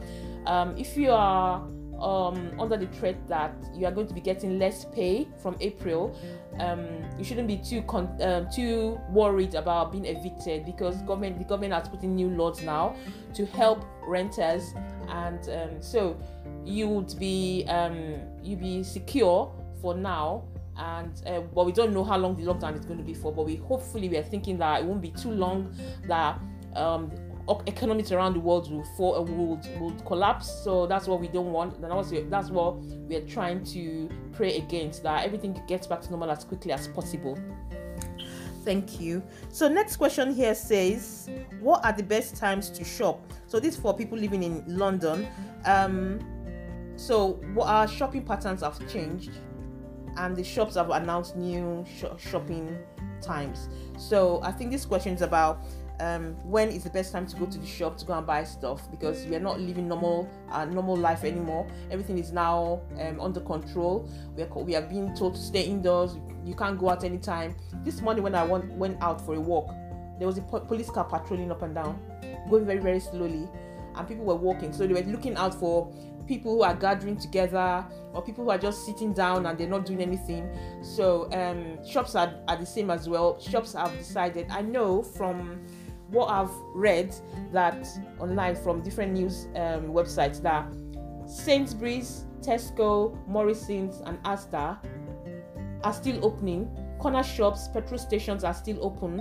um, 0.47 0.77
if 0.77 0.97
you 0.97 1.13
are 1.13 1.67
um, 2.03 2.53
under 2.59 2.77
the 2.77 2.89
threat 2.89 3.17
that 3.29 3.55
you 3.75 3.87
are 3.87 3.93
going 3.93 4.07
to 4.09 4.15
be 4.15 4.21
getting 4.21 4.59
less 4.59 4.85
pay 4.87 5.29
from 5.41 5.57
April, 5.61 6.17
um, 6.59 6.87
you 7.17 7.25
shouldn't 7.25 7.49
be 7.49 7.57
too 7.57 7.83
con- 7.83 8.19
um, 8.21 8.49
too 8.55 8.99
worried 9.11 9.55
about 9.55 9.93
being 9.93 10.05
evicted 10.05 10.67
because 10.67 11.01
government 11.03 11.39
the 11.39 11.45
government 11.45 11.73
has 11.73 11.89
put 11.89 12.03
in 12.03 12.15
new 12.15 12.29
laws 12.29 12.63
now 12.63 12.97
to 13.35 13.47
help 13.47 13.85
renters, 14.07 14.75
and 15.09 15.49
um, 15.51 15.81
so 15.81 16.19
you 16.65 16.89
would 16.89 17.19
be 17.19 17.65
um, 17.69 18.17
you 18.43 18.57
be 18.57 18.83
secure 18.83 19.53
for 19.81 19.95
now. 19.95 20.45
And 20.77 21.23
uh, 21.27 21.41
but 21.41 21.67
we 21.67 21.73
don't 21.73 21.93
know 21.93 22.03
how 22.03 22.17
long 22.17 22.35
the 22.35 22.45
lockdown 22.45 22.79
is 22.79 22.85
going 22.85 22.99
to 22.99 23.05
be 23.05 23.15
for. 23.15 23.31
But 23.31 23.45
we 23.45 23.57
hopefully 23.57 24.09
we 24.09 24.17
are 24.17 24.23
thinking 24.23 24.59
that 24.59 24.81
it 24.81 24.87
won't 24.87 25.03
be 25.03 25.11
too 25.11 25.31
long. 25.31 25.75
That 26.09 26.41
um, 26.75 27.13
economies 27.67 28.13
around 28.13 28.35
the 28.35 28.41
world 28.41 28.71
will 28.71 28.85
fall 28.97 29.25
will, 29.25 29.61
will 29.81 29.93
collapse. 30.07 30.49
So 30.63 30.87
that's 30.87 31.07
what 31.07 31.21
we 31.21 31.29
don't 31.29 31.53
want. 31.53 31.77
And 31.77 31.93
also 31.93 32.23
that's 32.29 32.51
what 32.51 32.77
we're 32.77 33.27
trying 33.27 33.65
to 33.67 34.09
pray 34.33 34.57
against 34.57 35.03
that 35.03 35.25
everything 35.25 35.61
gets 35.67 35.87
back 35.87 36.01
to 36.03 36.11
normal 36.11 36.31
as 36.31 36.45
quickly 36.45 36.73
as 36.73 36.89
possible. 36.89 37.39
Thank 38.65 39.01
you. 39.01 39.23
So 39.51 39.69
next 39.69 39.97
question 39.97 40.33
here 40.33 40.55
says 40.55 41.29
what 41.61 41.85
are 41.85 41.93
the 41.93 42.03
best 42.03 42.37
times 42.37 42.71
to 42.71 42.85
shop? 42.85 43.21
So 43.47 43.59
this 43.59 43.77
for 43.77 43.95
people 43.95 44.17
living 44.17 44.43
in 44.45 44.65
london. 44.67 45.27
Um 45.65 46.21
so 46.97 47.41
what 47.55 47.67
our 47.67 47.89
shopping 47.89 48.25
patterns 48.25 48.63
have 48.63 48.79
changed 48.91 49.31
and 50.17 50.37
the 50.37 50.45
shops 50.45 50.77
have 50.77 50.91
announced 50.91 51.37
new 51.37 51.85
sh- 51.99 52.31
shopping 52.31 52.79
times? 53.21 53.69
So 53.99 54.41
i 54.45 54.53
think 54.53 54.71
this 54.71 54.85
question 54.85 55.15
is 55.15 55.23
about 55.23 55.65
um, 56.01 56.35
when 56.43 56.69
is 56.69 56.85
the 56.85 56.91
best 56.91 57.13
time 57.13 57.27
to 57.27 57.37
go 57.37 57.47
to 57.47 57.59
the 57.59 57.67
shop 57.67 57.97
to 57.99 58.05
go 58.05 58.15
and 58.15 58.27
buy 58.27 58.45
stuff 58.45 58.91
because 58.91 59.25
we 59.27 59.37
are 59.37 59.41
not 59.41 59.61
living 59.61 59.89
normal 59.89 60.29
uh, 60.51 60.65
normal 60.65 60.97
life 60.97 61.25
anymore. 61.25 61.67
Everything 61.91 62.19
is 62.19 62.33
now 62.33 62.81
um, 63.01 63.21
under 63.21 63.41
control. 63.41 64.09
We 64.37 64.43
are 64.43 64.49
we 64.49 64.75
are 64.75 64.83
being 64.83 65.15
told 65.15 65.35
to 65.35 65.41
stay 65.41 65.63
indoors. 65.63 66.17
You 66.45 66.55
can't 66.55 66.79
go 66.79 66.91
out 66.91 67.05
anytime. 67.05 67.55
This 67.85 68.01
morning 68.01 68.23
when 68.23 68.35
I 68.35 68.45
went 68.45 68.73
went 68.73 69.01
out 69.03 69.21
for 69.25 69.35
a 69.35 69.41
walk, 69.41 69.71
there 70.19 70.27
was 70.27 70.39
a 70.39 70.43
po- 70.43 70.61
police 70.61 70.91
car 70.91 71.05
patrolling 71.05 71.51
up 71.51 71.63
and 71.63 71.75
down, 71.75 72.01
going 72.51 72.67
very 72.67 72.81
very 72.81 73.01
slowly, 73.01 73.49
and 73.95 74.09
people 74.09 74.25
were 74.25 74.37
walking. 74.37 74.73
So 74.73 74.87
they 74.87 74.95
were 74.95 75.09
looking 75.11 75.37
out 75.37 75.55
for 75.55 75.93
people 76.27 76.55
who 76.55 76.63
are 76.63 76.75
gathering 76.75 77.17
together 77.17 77.85
or 78.13 78.23
people 78.23 78.45
who 78.45 78.51
are 78.51 78.59
just 78.59 78.87
sitting 78.87 79.13
down 79.13 79.47
and 79.47 79.59
they're 79.59 79.69
not 79.69 79.85
doing 79.85 80.01
anything. 80.01 80.49
So 80.83 81.31
um, 81.33 81.85
shops 81.87 82.15
are, 82.15 82.35
are 82.49 82.57
the 82.57 82.67
same 82.67 82.91
as 82.91 83.09
well. 83.09 83.41
Shops 83.41 83.75
have 83.75 83.97
decided. 83.99 84.47
I 84.51 84.63
know 84.63 85.03
from 85.03 85.63
what 86.13 86.27
I've 86.27 86.55
read 86.75 87.15
that 87.53 87.89
online 88.21 88.55
from 88.55 88.83
different 88.83 89.13
news 89.15 89.47
um, 89.57 89.93
websites 89.93 90.43
that 90.43 90.71
Sainsbury's, 91.27 92.27
Tesco, 92.41 93.17
Morrison's, 93.27 94.01
and 94.05 94.23
Asda 94.23 94.79
are 95.83 95.93
still 95.93 96.25
opening. 96.25 96.71
Corner 96.99 97.23
shops, 97.23 97.69
petrol 97.69 97.99
stations 97.99 98.45
are 98.45 98.55
still 98.55 98.79
open. 98.85 99.21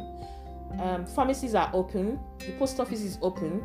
Um, 0.80 1.06
pharmacies 1.06 1.56
are 1.56 1.70
open. 1.74 2.20
The 2.40 2.52
post 2.54 2.80
office 2.80 3.02
is 3.02 3.18
open. 3.22 3.64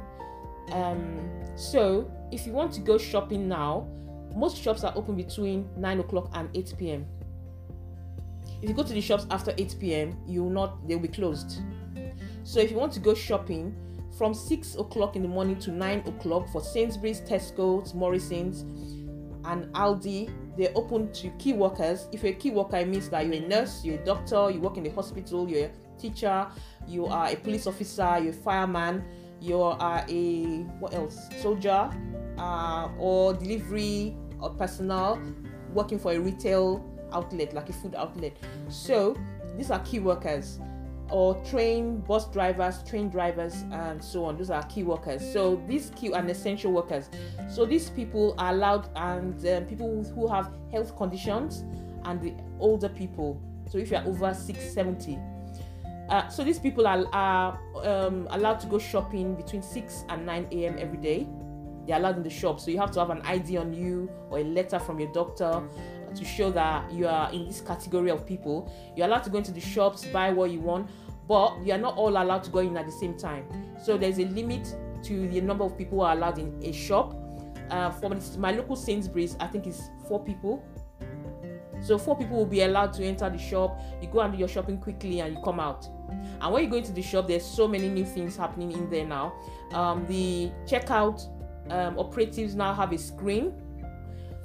Um, 0.73 1.29
so 1.57 2.11
if 2.31 2.47
you 2.47 2.53
want 2.53 2.73
to 2.75 2.81
go 2.81 2.97
shopping 2.97 3.49
now, 3.49 3.89
most 4.35 4.63
shops 4.63 4.85
are 4.85 4.93
open 4.97 5.17
between 5.17 5.69
9 5.77 6.01
o'clock 6.01 6.31
and 6.35 6.49
8 6.55 6.75
p.m. 6.79 7.07
If 8.63 8.69
you 8.69 8.75
go 8.75 8.83
to 8.83 8.93
the 8.93 9.01
shops 9.01 9.27
after 9.31 9.53
8 9.57 9.77
p.m., 9.81 10.17
you 10.27 10.45
will 10.45 10.51
not 10.51 10.87
they'll 10.87 10.99
be 10.99 11.09
closed. 11.09 11.61
So 12.47 12.61
if 12.61 12.71
you 12.71 12.77
want 12.77 12.93
to 12.93 13.01
go 13.01 13.13
shopping 13.13 13.75
from 14.17 14.33
6 14.33 14.77
o'clock 14.77 15.17
in 15.17 15.23
the 15.23 15.29
morning 15.29 15.59
to 15.59 15.73
9 15.73 16.05
o'clock 16.07 16.49
for 16.53 16.61
Sainsbury's, 16.61 17.21
Tesco's, 17.23 17.93
Morrison's, 17.93 18.61
and 19.45 19.65
Aldi, 19.75 20.31
they're 20.57 20.71
open 20.77 21.13
to 21.15 21.31
key 21.41 21.55
workers. 21.55 22.07
If 22.13 22.23
you're 22.23 22.35
a 22.35 22.37
key 22.37 22.53
worker, 22.53 22.77
it 22.77 22.87
means 22.87 23.09
that 23.09 23.27
you're 23.27 23.43
a 23.43 23.49
nurse, 23.49 23.85
you're 23.85 24.01
a 24.01 24.05
doctor, 24.05 24.49
you 24.53 24.61
work 24.61 24.77
in 24.77 24.85
the 24.85 24.91
hospital, 24.91 25.51
you're 25.51 25.67
a 25.67 25.71
teacher, 25.99 26.47
you 26.87 27.07
are 27.07 27.31
a 27.31 27.35
police 27.35 27.67
officer, 27.67 28.21
you're 28.21 28.31
a 28.31 28.33
fireman, 28.33 29.05
you 29.41 29.61
are 29.61 30.05
a 30.09 30.45
what 30.79 30.95
else? 30.95 31.29
Soldier, 31.43 31.91
uh, 32.39 32.89
or 32.97 33.35
delivery 33.35 34.17
or 34.41 34.51
personnel 34.51 35.21
working 35.73 35.99
for 35.99 36.13
a 36.13 36.21
retail 36.21 36.89
outlet, 37.13 37.55
like 37.55 37.69
a 37.71 37.73
food 37.73 37.97
outlet. 37.97 38.37
So 38.69 39.17
these 39.57 39.73
are 39.73 39.81
key 39.81 39.99
workers 39.99 40.61
or 41.11 41.35
train 41.45 42.01
bus 42.01 42.27
drivers, 42.27 42.83
train 42.83 43.09
drivers, 43.09 43.65
and 43.71 44.03
so 44.03 44.25
on. 44.25 44.37
Those 44.37 44.51
are 44.51 44.63
key 44.65 44.83
workers. 44.83 45.23
So 45.33 45.63
these 45.69 45.91
key 45.95 46.13
and 46.13 46.29
essential 46.31 46.73
workers. 46.73 47.11
So 47.49 47.65
these 47.65 47.91
people 47.91 48.35
are 48.39 48.53
allowed, 48.53 48.89
and 48.97 49.47
um, 49.47 49.65
people 49.67 50.05
who 50.15 50.27
have 50.29 50.53
health 50.73 50.97
conditions, 50.97 51.65
and 52.05 52.21
the 52.21 52.35
older 52.59 52.89
people. 52.89 53.41
So 53.69 53.79
if 53.79 53.91
you 53.91 53.97
are 53.97 54.05
over 54.05 54.33
670. 54.33 55.19
Uh, 56.09 56.29
so 56.29 56.45
these 56.45 56.59
people 56.59 56.87
are, 56.87 57.05
are 57.13 57.59
um, 57.83 58.29
allowed 58.31 58.61
to 58.61 58.67
go 58.69 58.79
shopping 58.79 59.35
between 59.35 59.63
6 59.63 60.05
and 60.09 60.25
9 60.25 60.49
a.m. 60.53 60.77
every 60.79 60.99
day. 60.99 61.27
They're 61.87 61.97
allowed 61.97 62.17
in 62.17 62.23
the 62.23 62.31
shop. 62.31 62.61
So 62.61 62.71
you 62.71 62.79
have 62.79 62.91
to 62.93 63.01
have 63.01 63.11
an 63.11 63.23
ID 63.23 63.57
on 63.57 63.73
you 63.73 64.11
or 64.31 64.39
a 64.39 64.45
letter 64.45 64.79
from 64.79 65.01
your 65.01 65.13
doctor 65.13 65.63
to 66.17 66.25
show 66.25 66.51
that 66.51 66.91
you 66.93 67.07
are 67.07 67.31
in 67.33 67.47
this 67.47 67.61
category 67.61 68.11
of 68.11 68.27
people. 68.27 68.73
You're 68.97 69.07
allowed 69.07 69.25
to 69.25 69.31
go 69.31 69.39
into 69.39 69.53
the 69.53 69.61
shops, 69.61 70.05
buy 70.07 70.31
what 70.31 70.51
you 70.51 70.61
want, 70.61 70.89
but 71.29 71.59
you 71.65 71.73
are 71.73 71.79
not 71.79 71.97
all 71.97 72.11
allowed 72.11 72.45
to 72.45 72.51
go 72.51 72.61
in 72.61 72.77
at 72.77 72.87
the 72.87 72.93
same 72.93 73.17
time. 73.17 73.47
So 73.83 73.97
there's 73.97 74.19
a 74.19 74.25
limit 74.27 74.75
to 75.05 75.29
the 75.29 75.41
number 75.41 75.65
of 75.65 75.77
people 75.77 75.99
who 75.99 76.05
are 76.05 76.13
allowed 76.13 76.39
in 76.39 76.59
a 76.63 76.73
shop. 76.73 77.15
Uh, 77.71 77.91
for 77.91 78.11
my 78.39 78.53
local 78.53 78.77
Sainsbury's, 78.77 79.37
I 79.41 79.47
think 79.49 79.67
it's 79.67 79.91
four 80.07 80.23
people. 80.23 80.65
So 81.81 81.99
four 81.99 82.17
people 82.17 82.37
will 82.37 82.47
be 82.47 82.63
allowed 82.63 82.93
to 82.95 83.05
enter 83.05 83.29
the 83.29 83.39
shop. 83.39 83.79
You 84.01 84.09
go 84.09 84.21
and 84.21 84.33
do 84.33 84.39
your 84.39 84.49
shopping 84.49 84.79
quickly, 84.79 85.21
and 85.21 85.35
you 85.35 85.43
come 85.43 85.61
out. 85.61 85.87
And 86.41 86.53
when 86.53 86.65
you 86.65 86.71
go 86.71 86.77
into 86.77 86.93
the 86.93 87.03
shop, 87.03 87.27
there's 87.27 87.45
so 87.45 87.69
many 87.69 87.89
new 87.89 88.05
things 88.05 88.37
happening 88.37 88.73
in 88.73 88.89
there 88.89 89.05
now. 89.07 89.35
Um, 89.73 90.07
the 90.07 90.51
checkout 90.65 91.29
um, 91.71 91.99
operatives 91.99 92.55
now 92.55 92.73
have 92.73 92.93
a 92.93 92.99
screen 92.99 93.53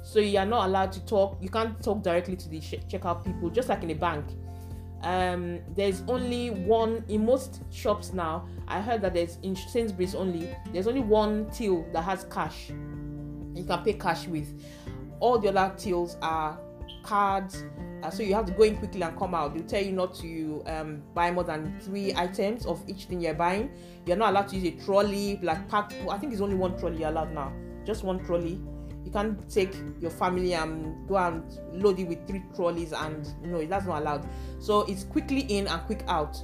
so 0.02 0.18
you 0.18 0.38
are 0.38 0.46
not 0.46 0.66
allowed 0.66 0.92
to 0.92 1.04
talk. 1.04 1.38
You 1.40 1.48
can't 1.48 1.82
talk 1.82 2.02
directly 2.02 2.36
to 2.36 2.48
the 2.48 2.60
checkout 2.60 3.24
people 3.24 3.50
just 3.50 3.68
like 3.68 3.82
in 3.82 3.90
a 3.90 3.94
bank. 3.94 4.24
Um, 5.02 5.60
there's 5.74 6.02
only 6.08 6.50
one 6.50 7.04
in 7.08 7.26
most 7.26 7.62
shops 7.72 8.12
now 8.12 8.46
i 8.68 8.80
heard 8.80 9.02
that 9.02 9.14
there's 9.14 9.36
in 9.42 9.56
sainsbury's 9.56 10.14
only 10.14 10.48
there's 10.72 10.86
only 10.86 11.00
one 11.00 11.50
till 11.50 11.84
that 11.92 12.02
has 12.02 12.24
cash. 12.24 12.70
You 13.54 13.64
can 13.64 13.82
pay 13.84 13.94
cash 13.94 14.26
with. 14.26 14.62
All 15.20 15.38
the 15.38 15.48
other 15.48 15.74
tills 15.76 16.16
are 16.22 16.58
cards 17.02 17.64
uh, 18.02 18.10
so 18.10 18.22
you 18.22 18.34
have 18.34 18.46
to 18.46 18.52
go 18.52 18.64
in 18.64 18.76
quickly 18.76 19.02
and 19.02 19.16
come 19.16 19.34
out. 19.34 19.54
They'll 19.54 19.64
tell 19.64 19.82
you 19.82 19.92
not 19.92 20.14
to 20.16 20.62
um, 20.66 21.02
buy 21.14 21.30
more 21.30 21.44
than 21.44 21.78
three 21.80 22.12
items 22.14 22.66
of 22.66 22.82
each 22.88 23.04
thing 23.04 23.20
you're 23.20 23.34
buying. 23.34 23.70
You're 24.06 24.16
not 24.16 24.30
allowed 24.30 24.48
to 24.48 24.56
use 24.56 24.74
a 24.74 24.84
trolley 24.84 25.38
like 25.42 25.68
packed 25.68 25.94
i 26.10 26.18
think 26.18 26.32
it's 26.32 26.42
only 26.42 26.56
one 26.56 26.76
trolley 26.78 27.04
allowed 27.04 27.32
now. 27.32 27.52
Just 27.84 28.02
one 28.04 28.24
trolley 28.24 28.60
can't 29.12 29.48
take 29.50 29.74
your 30.00 30.10
family 30.10 30.54
and 30.54 31.08
go 31.08 31.16
and 31.16 31.42
load 31.72 31.98
it 31.98 32.04
with 32.08 32.26
three 32.26 32.42
trolleys 32.54 32.92
and 32.92 33.26
know 33.42 33.64
that's 33.66 33.86
not 33.86 34.02
allowed. 34.02 34.28
So 34.58 34.82
it's 34.82 35.04
quickly 35.04 35.40
in 35.40 35.66
and 35.66 35.80
quick 35.82 36.04
out. 36.08 36.42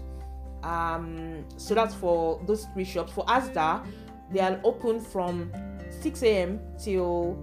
Um 0.63 1.45
so 1.57 1.75
that's 1.75 1.95
for 1.95 2.41
those 2.47 2.67
three 2.75 2.85
shops. 2.85 3.13
For 3.13 3.25
asda 3.27 3.87
they 4.31 4.41
are 4.41 4.61
open 4.65 5.01
from 5.01 5.51
6 6.03 6.23
a.m 6.23 6.61
till 6.79 7.39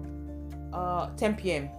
uh 0.74 1.10
10 1.15 1.36
p.m 1.36 1.70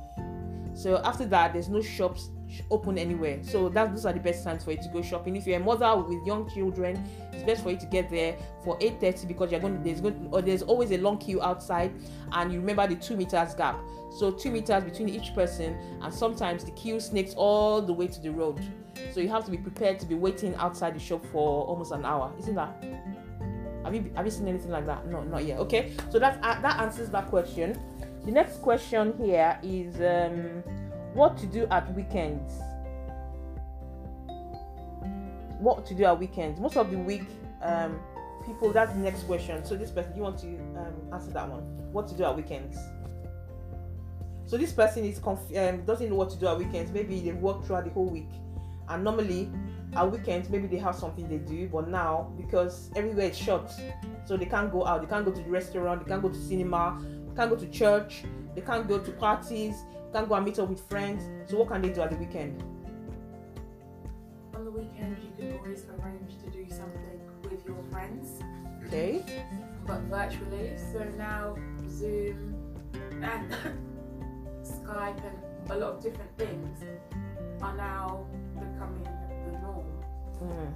so 0.74 1.00
after 1.04 1.24
that 1.24 1.52
there's 1.52 1.68
no 1.68 1.80
shops 1.80 2.30
open 2.70 2.98
anywhere. 2.98 3.38
So 3.42 3.68
that 3.70 3.92
those 3.92 4.06
are 4.06 4.12
the 4.12 4.20
best 4.20 4.44
times 4.44 4.64
for 4.64 4.72
you 4.72 4.78
to 4.78 4.88
go 4.88 5.02
shopping. 5.02 5.36
If 5.36 5.46
you're 5.46 5.58
a 5.58 5.62
mother 5.62 5.96
with 5.96 6.24
young 6.26 6.48
children, 6.50 7.02
it's 7.32 7.42
best 7.44 7.62
for 7.62 7.70
you 7.70 7.78
to 7.78 7.86
get 7.86 8.10
there 8.10 8.36
for 8.64 8.78
8:30 8.78 9.28
because 9.28 9.50
you're 9.50 9.60
going 9.60 9.76
to, 9.78 9.82
there's 9.82 10.00
going 10.00 10.28
or 10.32 10.42
there's 10.42 10.62
always 10.62 10.90
a 10.92 10.98
long 10.98 11.18
queue 11.18 11.42
outside, 11.42 11.92
and 12.32 12.52
you 12.52 12.60
remember 12.60 12.86
the 12.86 12.96
two 12.96 13.16
meters 13.16 13.54
gap. 13.54 13.78
So 14.18 14.30
two 14.30 14.50
meters 14.50 14.84
between 14.84 15.08
each 15.08 15.34
person, 15.34 15.76
and 16.02 16.12
sometimes 16.12 16.64
the 16.64 16.70
queue 16.72 17.00
snakes 17.00 17.34
all 17.36 17.82
the 17.82 17.92
way 17.92 18.06
to 18.06 18.20
the 18.20 18.30
road. 18.30 18.60
So 19.12 19.20
you 19.20 19.28
have 19.28 19.44
to 19.44 19.50
be 19.50 19.58
prepared 19.58 19.98
to 20.00 20.06
be 20.06 20.14
waiting 20.14 20.54
outside 20.56 20.94
the 20.94 21.00
shop 21.00 21.24
for 21.26 21.64
almost 21.64 21.92
an 21.92 22.04
hour. 22.04 22.32
Isn't 22.38 22.54
that? 22.54 22.82
Have 23.84 23.94
you 23.94 24.10
have 24.16 24.24
you 24.24 24.32
seen 24.32 24.48
anything 24.48 24.70
like 24.70 24.86
that? 24.86 25.06
No, 25.06 25.22
not 25.22 25.44
yet. 25.44 25.58
Okay, 25.60 25.92
so 26.10 26.18
that 26.18 26.38
uh, 26.42 26.60
that 26.60 26.80
answers 26.80 27.10
that 27.10 27.28
question. 27.28 27.78
The 28.24 28.32
next 28.32 28.62
question 28.62 29.14
here 29.18 29.58
is. 29.62 30.00
Um, 30.00 30.62
what 31.16 31.38
to 31.38 31.46
do 31.46 31.66
at 31.70 31.92
weekends. 31.94 32.52
What 35.58 35.86
to 35.86 35.94
do 35.94 36.04
at 36.04 36.18
weekends. 36.18 36.60
Most 36.60 36.76
of 36.76 36.90
the 36.90 36.98
week 36.98 37.24
um 37.62 37.98
people 38.44 38.70
that's 38.70 38.92
the 38.92 38.98
next 38.98 39.22
question. 39.22 39.64
So 39.64 39.76
this 39.76 39.90
person 39.90 40.14
you 40.14 40.22
want 40.22 40.38
to 40.40 40.46
um, 40.76 40.94
answer 41.12 41.30
that 41.32 41.48
one. 41.48 41.62
What 41.92 42.06
to 42.08 42.14
do 42.14 42.24
at 42.24 42.36
weekends. 42.36 42.76
So 44.44 44.56
this 44.56 44.72
person 44.72 45.04
is 45.04 45.18
conf- 45.18 45.56
um, 45.56 45.84
doesn't 45.86 46.08
know 46.08 46.14
what 46.14 46.30
to 46.30 46.36
do 46.36 46.46
at 46.46 46.58
weekends. 46.58 46.92
Maybe 46.92 47.20
they 47.20 47.32
work 47.32 47.64
throughout 47.64 47.84
the 47.84 47.90
whole 47.90 48.08
week. 48.08 48.28
And 48.88 49.02
normally 49.02 49.50
at 49.94 50.08
weekends 50.12 50.50
maybe 50.50 50.68
they 50.68 50.76
have 50.76 50.94
something 50.94 51.26
they 51.28 51.38
do. 51.38 51.66
But 51.68 51.88
now 51.88 52.30
because 52.36 52.90
everywhere 52.94 53.30
is 53.30 53.38
shut 53.38 53.72
so 54.26 54.36
they 54.36 54.44
can't 54.44 54.70
go 54.70 54.86
out. 54.86 55.00
They 55.00 55.08
can't 55.08 55.24
go 55.24 55.32
to 55.32 55.42
the 55.42 55.50
restaurant. 55.50 56.04
They 56.04 56.10
can't 56.10 56.22
go 56.22 56.28
to 56.28 56.38
cinema. 56.38 57.02
They 57.26 57.34
can't 57.34 57.50
go 57.50 57.56
to 57.56 57.70
church, 57.70 58.24
they 58.54 58.62
can't 58.62 58.88
go 58.88 58.98
to 58.98 59.10
parties, 59.12 59.84
can't 60.12 60.28
go 60.28 60.34
and 60.34 60.44
meet 60.44 60.58
up 60.58 60.68
with 60.68 60.80
friends. 60.88 61.24
So 61.50 61.58
what 61.58 61.68
can 61.68 61.82
they 61.82 61.90
do 61.90 62.00
at 62.02 62.10
the 62.10 62.16
weekend? 62.16 62.62
On 64.54 64.64
the 64.64 64.70
weekend, 64.70 65.16
you 65.22 65.30
could 65.36 65.58
always 65.58 65.84
arrange 66.00 66.38
to 66.42 66.50
do 66.50 66.64
something 66.70 67.20
with 67.42 67.64
your 67.66 67.82
friends, 67.90 68.42
Okay. 68.86 69.22
but 69.86 70.00
virtually. 70.02 70.72
So 70.92 71.04
now 71.16 71.56
Zoom 71.88 72.54
and 73.22 73.52
Skype 74.62 75.22
and 75.24 75.70
a 75.70 75.76
lot 75.76 75.94
of 75.96 76.02
different 76.02 76.30
things 76.38 76.78
are 77.62 77.76
now 77.76 78.26
becoming 78.54 79.02
the 79.44 79.58
norm. 79.58 79.86
Mm. 80.42 80.74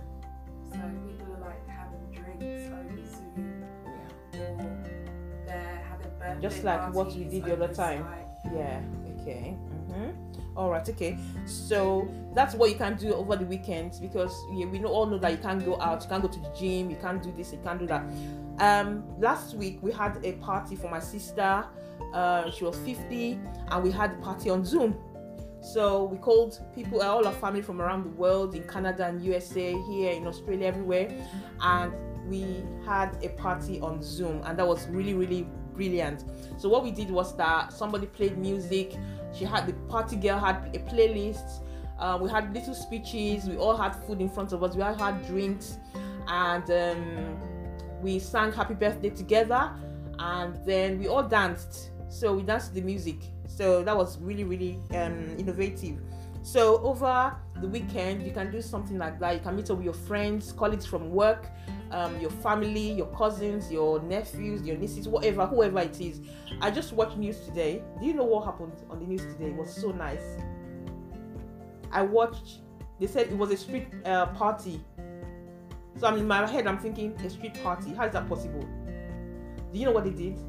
So 0.70 0.78
people 1.08 1.34
are 1.36 1.40
like 1.48 1.66
having 1.68 2.04
drinks 2.12 2.70
over 2.70 3.06
Zoom, 3.06 3.64
yeah. 3.86 4.38
or 4.40 4.84
they're 5.46 5.84
having 5.88 6.10
birthday 6.18 6.40
Just 6.42 6.64
like 6.64 6.92
what 6.94 7.08
we 7.14 7.24
did 7.24 7.44
the 7.44 7.52
other 7.54 7.72
time. 7.72 8.04
Skype. 8.04 8.54
Yeah. 8.54 8.80
Okay. 9.20 9.56
Mm-hmm. 9.90 10.56
All 10.56 10.70
right. 10.70 10.88
Okay. 10.88 11.18
So 11.46 12.08
that's 12.34 12.54
what 12.54 12.70
you 12.70 12.76
can 12.76 12.96
do 12.96 13.14
over 13.14 13.36
the 13.36 13.44
weekends 13.44 13.98
because 13.98 14.34
yeah, 14.52 14.66
we 14.66 14.78
know, 14.78 14.88
all 14.88 15.06
know 15.06 15.18
that 15.18 15.32
you 15.32 15.38
can't 15.38 15.64
go 15.64 15.80
out, 15.80 16.02
you 16.02 16.08
can't 16.08 16.22
go 16.22 16.28
to 16.28 16.40
the 16.40 16.52
gym, 16.58 16.90
you 16.90 16.96
can't 16.96 17.22
do 17.22 17.32
this, 17.36 17.52
you 17.52 17.60
can't 17.64 17.78
do 17.78 17.86
that. 17.86 18.04
Um, 18.58 19.04
last 19.18 19.54
week 19.54 19.78
we 19.82 19.92
had 19.92 20.18
a 20.24 20.32
party 20.34 20.76
for 20.76 20.90
my 20.90 21.00
sister. 21.00 21.64
Uh, 22.12 22.50
she 22.50 22.64
was 22.64 22.76
50, 22.78 23.38
and 23.68 23.82
we 23.84 23.90
had 23.90 24.12
a 24.12 24.16
party 24.16 24.50
on 24.50 24.64
Zoom. 24.64 24.96
So 25.60 26.04
we 26.04 26.16
called 26.18 26.58
people, 26.74 27.02
uh, 27.02 27.06
all 27.06 27.26
our 27.26 27.34
family 27.34 27.62
from 27.62 27.80
around 27.80 28.04
the 28.04 28.10
world, 28.10 28.54
in 28.54 28.62
Canada 28.64 29.06
and 29.06 29.22
USA, 29.22 29.72
here 29.90 30.12
in 30.12 30.26
Australia, 30.26 30.66
everywhere, 30.66 31.10
and 31.60 31.92
we 32.28 32.64
had 32.86 33.16
a 33.22 33.28
party 33.30 33.80
on 33.80 34.02
Zoom, 34.02 34.42
and 34.44 34.58
that 34.58 34.66
was 34.66 34.86
really, 34.88 35.14
really 35.14 35.46
brilliant. 35.80 36.24
So 36.58 36.68
what 36.68 36.84
we 36.84 36.90
did 36.90 37.10
was 37.10 37.34
that 37.36 37.72
somebody 37.72 38.06
played 38.06 38.36
music. 38.36 38.92
She 39.32 39.44
had 39.46 39.66
the 39.66 39.72
party 39.88 40.16
girl 40.16 40.38
had 40.38 40.56
a 40.74 40.78
playlist. 40.90 41.62
Uh, 41.98 42.18
we 42.20 42.28
had 42.28 42.52
little 42.52 42.74
speeches. 42.74 43.48
We 43.48 43.56
all 43.56 43.76
had 43.76 43.92
food 44.04 44.20
in 44.20 44.28
front 44.28 44.52
of 44.52 44.62
us. 44.62 44.76
We 44.76 44.82
all 44.82 44.94
had 44.94 45.26
drinks, 45.26 45.78
and 46.28 46.70
um, 46.70 47.36
we 48.02 48.18
sang 48.18 48.52
happy 48.52 48.74
birthday 48.74 49.08
together. 49.10 49.72
And 50.18 50.54
then 50.66 50.98
we 50.98 51.08
all 51.08 51.22
danced. 51.22 51.92
So 52.10 52.34
we 52.34 52.42
danced 52.42 52.74
the 52.74 52.82
music. 52.82 53.20
So 53.46 53.82
that 53.82 53.96
was 53.96 54.18
really, 54.18 54.44
really 54.44 54.78
um, 54.90 55.34
innovative. 55.38 55.96
So 56.42 56.78
over 56.82 57.34
the 57.62 57.68
weekend, 57.68 58.22
you 58.22 58.32
can 58.32 58.50
do 58.50 58.60
something 58.60 58.98
like 58.98 59.18
that. 59.20 59.34
You 59.34 59.40
can 59.40 59.56
meet 59.56 59.70
up 59.70 59.76
with 59.78 59.84
your 59.84 59.94
friends, 59.94 60.52
colleagues 60.52 60.84
from 60.84 61.10
work, 61.10 61.46
um, 61.90 62.18
your 62.20 62.30
family, 62.30 62.92
your 62.92 63.06
cousins, 63.08 63.70
your 63.70 64.00
nephews, 64.02 64.62
your 64.62 64.76
nieces, 64.76 65.08
whatever, 65.08 65.46
whoever 65.46 65.80
it 65.80 66.00
is. 66.00 66.20
I 66.60 66.70
just 66.70 66.92
watched 66.92 67.16
news 67.16 67.40
today. 67.40 67.82
Do 68.00 68.06
you 68.06 68.14
know 68.14 68.24
what 68.24 68.44
happened 68.44 68.82
on 68.88 69.00
the 69.00 69.06
news 69.06 69.22
today? 69.22 69.46
It 69.46 69.56
was 69.56 69.74
so 69.74 69.90
nice. 69.90 70.22
I 71.92 72.02
watched. 72.02 72.60
They 72.98 73.06
said 73.06 73.28
it 73.28 73.36
was 73.36 73.50
a 73.50 73.56
street 73.56 73.88
uh, 74.04 74.26
party. 74.26 74.84
So 75.96 76.06
I'm 76.06 76.16
in 76.16 76.26
my 76.26 76.46
head. 76.48 76.66
I'm 76.66 76.78
thinking 76.78 77.12
a 77.24 77.30
street 77.30 77.62
party. 77.62 77.92
How 77.94 78.06
is 78.06 78.12
that 78.12 78.28
possible? 78.28 78.66
Do 79.72 79.78
you 79.78 79.86
know 79.86 79.92
what 79.92 80.04
they 80.04 80.10
did? 80.10 80.40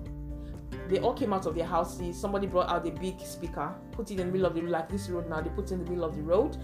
They 0.87 0.99
all 0.99 1.13
came 1.13 1.33
out 1.33 1.45
of 1.45 1.55
their 1.55 1.65
houses. 1.65 2.19
Somebody 2.19 2.47
brought 2.47 2.69
out 2.69 2.85
a 2.85 2.91
big 2.91 3.19
speaker, 3.21 3.73
put 3.91 4.11
it 4.11 4.19
in 4.19 4.27
the 4.27 4.31
middle 4.31 4.45
of 4.45 4.55
the 4.55 4.61
like 4.61 4.89
this 4.89 5.09
road 5.09 5.29
now. 5.29 5.41
They 5.41 5.49
put 5.49 5.65
it 5.65 5.73
in 5.73 5.83
the 5.83 5.89
middle 5.89 6.03
of 6.03 6.15
the 6.15 6.21
road, 6.21 6.57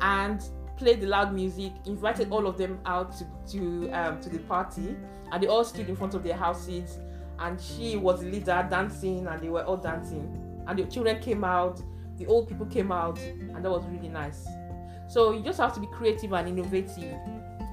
and 0.00 0.42
played 0.78 1.00
the 1.00 1.06
loud 1.06 1.34
music. 1.34 1.72
Invited 1.86 2.30
all 2.30 2.46
of 2.46 2.56
them 2.56 2.80
out 2.86 3.12
to 3.18 3.26
to 3.52 3.90
um, 3.90 4.20
to 4.20 4.28
the 4.28 4.38
party, 4.40 4.96
and 5.32 5.42
they 5.42 5.46
all 5.46 5.64
stood 5.64 5.88
in 5.88 5.96
front 5.96 6.14
of 6.14 6.22
their 6.22 6.36
houses. 6.36 6.98
And 7.38 7.60
she 7.60 7.96
was 7.96 8.20
the 8.20 8.26
leader 8.30 8.66
dancing, 8.68 9.26
and 9.26 9.40
they 9.40 9.48
were 9.48 9.62
all 9.62 9.76
dancing. 9.76 10.62
And 10.66 10.78
the 10.78 10.84
children 10.84 11.20
came 11.20 11.44
out, 11.44 11.80
the 12.16 12.26
old 12.26 12.48
people 12.48 12.66
came 12.66 12.90
out, 12.90 13.18
and 13.20 13.64
that 13.64 13.70
was 13.70 13.84
really 13.86 14.08
nice. 14.08 14.46
So 15.08 15.32
you 15.32 15.42
just 15.42 15.58
have 15.58 15.72
to 15.74 15.80
be 15.80 15.86
creative 15.86 16.32
and 16.32 16.48
innovative 16.48 17.16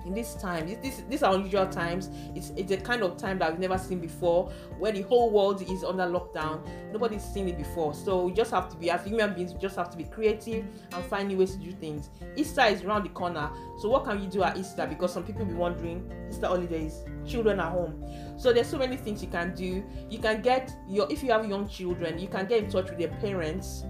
in 0.06 0.14
this 0.14 0.36
time. 0.36 0.68
This, 0.68 0.78
this 0.78 1.04
these 1.10 1.24
are 1.24 1.34
unusual 1.36 1.68
times. 1.68 2.10
It's 2.36 2.52
it's 2.56 2.72
a 2.72 2.78
kind 2.78 3.04
of 3.04 3.18
time 3.18 3.40
that 3.40 3.52
we've 3.52 3.60
never 3.60 3.78
seen 3.78 4.00
before, 4.00 4.52
where 4.78 4.92
the 4.92 5.02
whole 5.04 5.32
world 5.32 5.62
is 5.62 5.84
under 5.84 6.04
lockdown. 6.04 6.66
Nobody's 6.92 7.24
seen 7.24 7.50
it 7.50 7.58
before. 7.58 7.94
So 7.94 8.26
we 8.26 8.34
just 8.34 8.52
have 8.52 8.70
to 8.70 8.78
be 8.78 8.90
as 8.90 9.04
human 9.06 9.34
beings. 9.34 9.54
We 9.54 9.60
just 9.60 9.76
have 9.76 9.90
to 9.92 9.98
be 9.98 10.04
creative 10.06 10.66
and 10.94 11.06
find 11.06 11.28
new 11.28 11.38
ways 11.38 11.54
to 11.54 11.58
do 11.58 11.72
things. 11.72 12.10
Easter 12.36 12.64
is 12.64 12.84
around 12.84 13.04
the 13.04 13.10
corner. 13.10 13.50
So 13.80 13.90
what 13.90 14.06
can 14.06 14.22
you 14.22 14.30
do 14.30 14.44
at 14.44 14.58
Easter? 14.58 14.86
Because 14.88 15.14
some 15.14 15.24
people 15.24 15.46
be 15.46 15.54
wondering 15.54 16.12
Easter 16.30 16.48
holidays, 16.48 17.04
children 17.26 17.60
at 17.60 17.72
home. 17.72 18.06
So 18.38 18.54
there's 18.54 18.68
so 18.68 18.78
many 18.78 18.98
things 18.98 19.22
you 19.22 19.30
can 19.30 19.54
do. 19.56 19.84
You 20.10 20.20
can 20.20 20.42
get 20.42 20.72
your 20.88 21.08
if 21.12 21.24
you 21.24 21.32
have 21.32 21.48
young 21.48 21.68
children, 21.68 22.20
you 22.20 22.28
can 22.28 22.46
get 22.46 22.64
in 22.64 22.70
touch 22.70 22.90
with 22.90 23.00
their 23.00 23.10
parents 23.20 23.84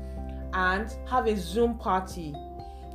and 0.53 0.95
have 1.07 1.27
a 1.27 1.35
Zoom 1.35 1.77
party 1.77 2.33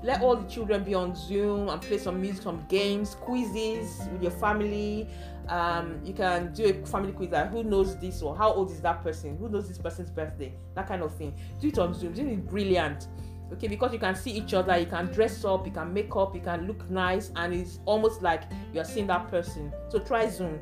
let 0.02 0.22
all 0.22 0.36
the 0.36 0.48
children 0.48 0.82
be 0.82 0.94
on 0.94 1.14
Zoom 1.14 1.68
and 1.68 1.80
play 1.80 1.98
some 1.98 2.20
music, 2.20 2.42
some 2.42 2.64
games, 2.68 3.14
quizzes 3.14 4.08
with 4.12 4.22
your 4.22 4.30
family. 4.32 5.08
Um, 5.48 6.00
you 6.04 6.14
can 6.14 6.52
do 6.52 6.64
a 6.66 6.86
family 6.86 7.12
quiz 7.12 7.30
like 7.30 7.50
who 7.50 7.64
knows 7.64 7.98
this 7.98 8.22
or 8.22 8.36
how 8.36 8.52
old 8.52 8.70
is 8.70 8.80
that 8.80 9.02
person, 9.02 9.36
who 9.36 9.48
knows 9.48 9.68
this 9.68 9.78
person's 9.78 10.10
birthday, 10.10 10.54
that 10.74 10.86
kind 10.86 11.02
of 11.02 11.14
thing. 11.16 11.34
Do 11.60 11.68
it 11.68 11.78
on 11.78 11.92
Zoom. 11.92 12.14
Zoom 12.14 12.28
is 12.28 12.38
brilliant. 12.38 13.08
Okay, 13.52 13.66
because 13.66 13.92
you 13.92 13.98
can 13.98 14.14
see 14.14 14.30
each 14.30 14.54
other, 14.54 14.78
you 14.78 14.86
can 14.86 15.06
dress 15.06 15.44
up, 15.44 15.66
you 15.66 15.72
can 15.72 15.92
make 15.92 16.14
up, 16.14 16.36
you 16.36 16.40
can 16.40 16.68
look 16.68 16.88
nice, 16.88 17.32
and 17.34 17.52
it's 17.52 17.80
almost 17.84 18.22
like 18.22 18.44
you're 18.72 18.84
seeing 18.84 19.08
that 19.08 19.28
person. 19.28 19.72
So 19.88 19.98
try 19.98 20.28
Zoom. 20.28 20.60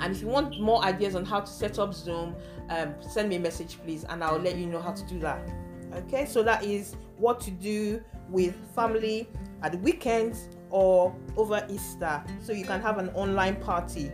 And 0.00 0.14
if 0.14 0.22
you 0.22 0.28
want 0.28 0.58
more 0.58 0.82
ideas 0.82 1.14
on 1.14 1.26
how 1.26 1.40
to 1.40 1.46
set 1.46 1.78
up 1.78 1.92
Zoom, 1.92 2.34
um, 2.70 2.94
send 3.00 3.28
me 3.28 3.36
a 3.36 3.40
message, 3.40 3.78
please, 3.84 4.04
and 4.04 4.24
I'll 4.24 4.38
let 4.38 4.56
you 4.56 4.66
know 4.66 4.80
how 4.80 4.92
to 4.92 5.04
do 5.04 5.20
that. 5.20 5.46
Okay, 5.92 6.24
so 6.24 6.42
that 6.42 6.64
is 6.64 6.96
what 7.18 7.40
to 7.40 7.50
do 7.50 8.02
with 8.28 8.54
family 8.74 9.28
at 9.62 9.72
the 9.72 9.78
weekends 9.78 10.48
or 10.70 11.14
over 11.36 11.66
Easter. 11.70 12.22
So 12.40 12.52
you 12.52 12.64
can 12.64 12.80
have 12.80 12.98
an 12.98 13.10
online 13.10 13.56
party. 13.56 14.10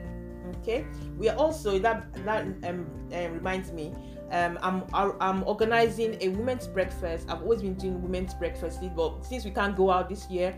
Okay, 0.58 0.84
we 1.16 1.28
are 1.28 1.36
also 1.36 1.78
that 1.78 2.12
that 2.24 2.44
um, 2.64 2.86
um 3.12 3.32
reminds 3.32 3.72
me. 3.72 3.92
Um, 4.30 4.58
I'm 4.62 4.84
I'm 5.20 5.42
organizing 5.44 6.16
a 6.20 6.28
women's 6.28 6.66
breakfast. 6.66 7.28
I've 7.28 7.42
always 7.42 7.62
been 7.62 7.74
doing 7.74 8.00
women's 8.02 8.34
breakfast, 8.34 8.80
but 8.96 9.24
since 9.24 9.44
we 9.44 9.50
can't 9.50 9.76
go 9.76 9.90
out 9.90 10.08
this 10.08 10.30
year, 10.30 10.54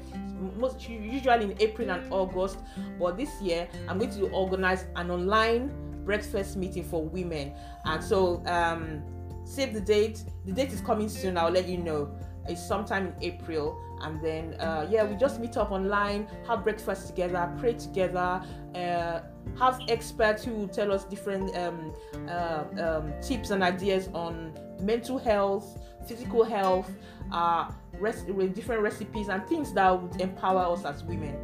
most 0.57 0.89
usually 0.89 1.45
in 1.45 1.57
April 1.61 1.91
and 1.91 2.13
August, 2.13 2.59
but 3.01 3.17
this 3.17 3.41
year 3.41 3.69
I'm 3.89 3.99
going 3.99 4.13
to 4.13 4.29
organize 4.31 4.85
an 4.95 5.11
online 5.11 5.73
breakfast 6.05 6.57
meeting 6.57 6.85
for 6.85 7.05
women. 7.05 7.53
And 7.85 8.03
so 8.03 8.43
um, 8.47 9.03
save 9.45 9.75
the 9.75 9.81
date. 9.81 10.23
The 10.45 10.53
date 10.53 10.73
is 10.73 10.81
coming 10.81 11.09
soon. 11.09 11.37
I'll 11.37 11.51
let 11.51 11.69
you 11.69 11.79
know. 11.79 12.15
It's 12.49 12.63
sometime 12.63 13.07
in 13.07 13.15
April, 13.23 13.81
and 14.03 14.23
then 14.23 14.55
uh, 14.61 14.87
yeah, 14.91 15.05
we 15.05 15.17
just 15.17 15.41
meet 15.41 15.57
up 15.57 15.71
online, 15.71 16.27
have 16.47 16.63
breakfast 16.63 17.07
together, 17.07 17.51
pray 17.59 17.73
together, 17.75 18.43
uh, 18.75 19.21
have 19.59 19.81
experts 19.89 20.45
who 20.45 20.69
tell 20.69 20.93
us 20.93 21.05
different 21.05 21.57
um, 21.57 21.95
uh, 22.29 22.65
um, 22.81 23.13
tips 23.23 23.51
and 23.51 23.63
ideas 23.63 24.09
on 24.13 24.53
mental 24.81 25.19
health, 25.19 25.79
physical 26.07 26.45
health, 26.45 26.91
uh, 27.33 27.71
res- 27.99 28.25
with 28.25 28.55
different 28.55 28.83
recipes 28.83 29.29
and 29.29 29.47
things 29.47 29.73
that 29.73 29.91
would 29.91 30.21
empower 30.21 30.73
us 30.73 30.85
as 30.85 31.03
women. 31.05 31.37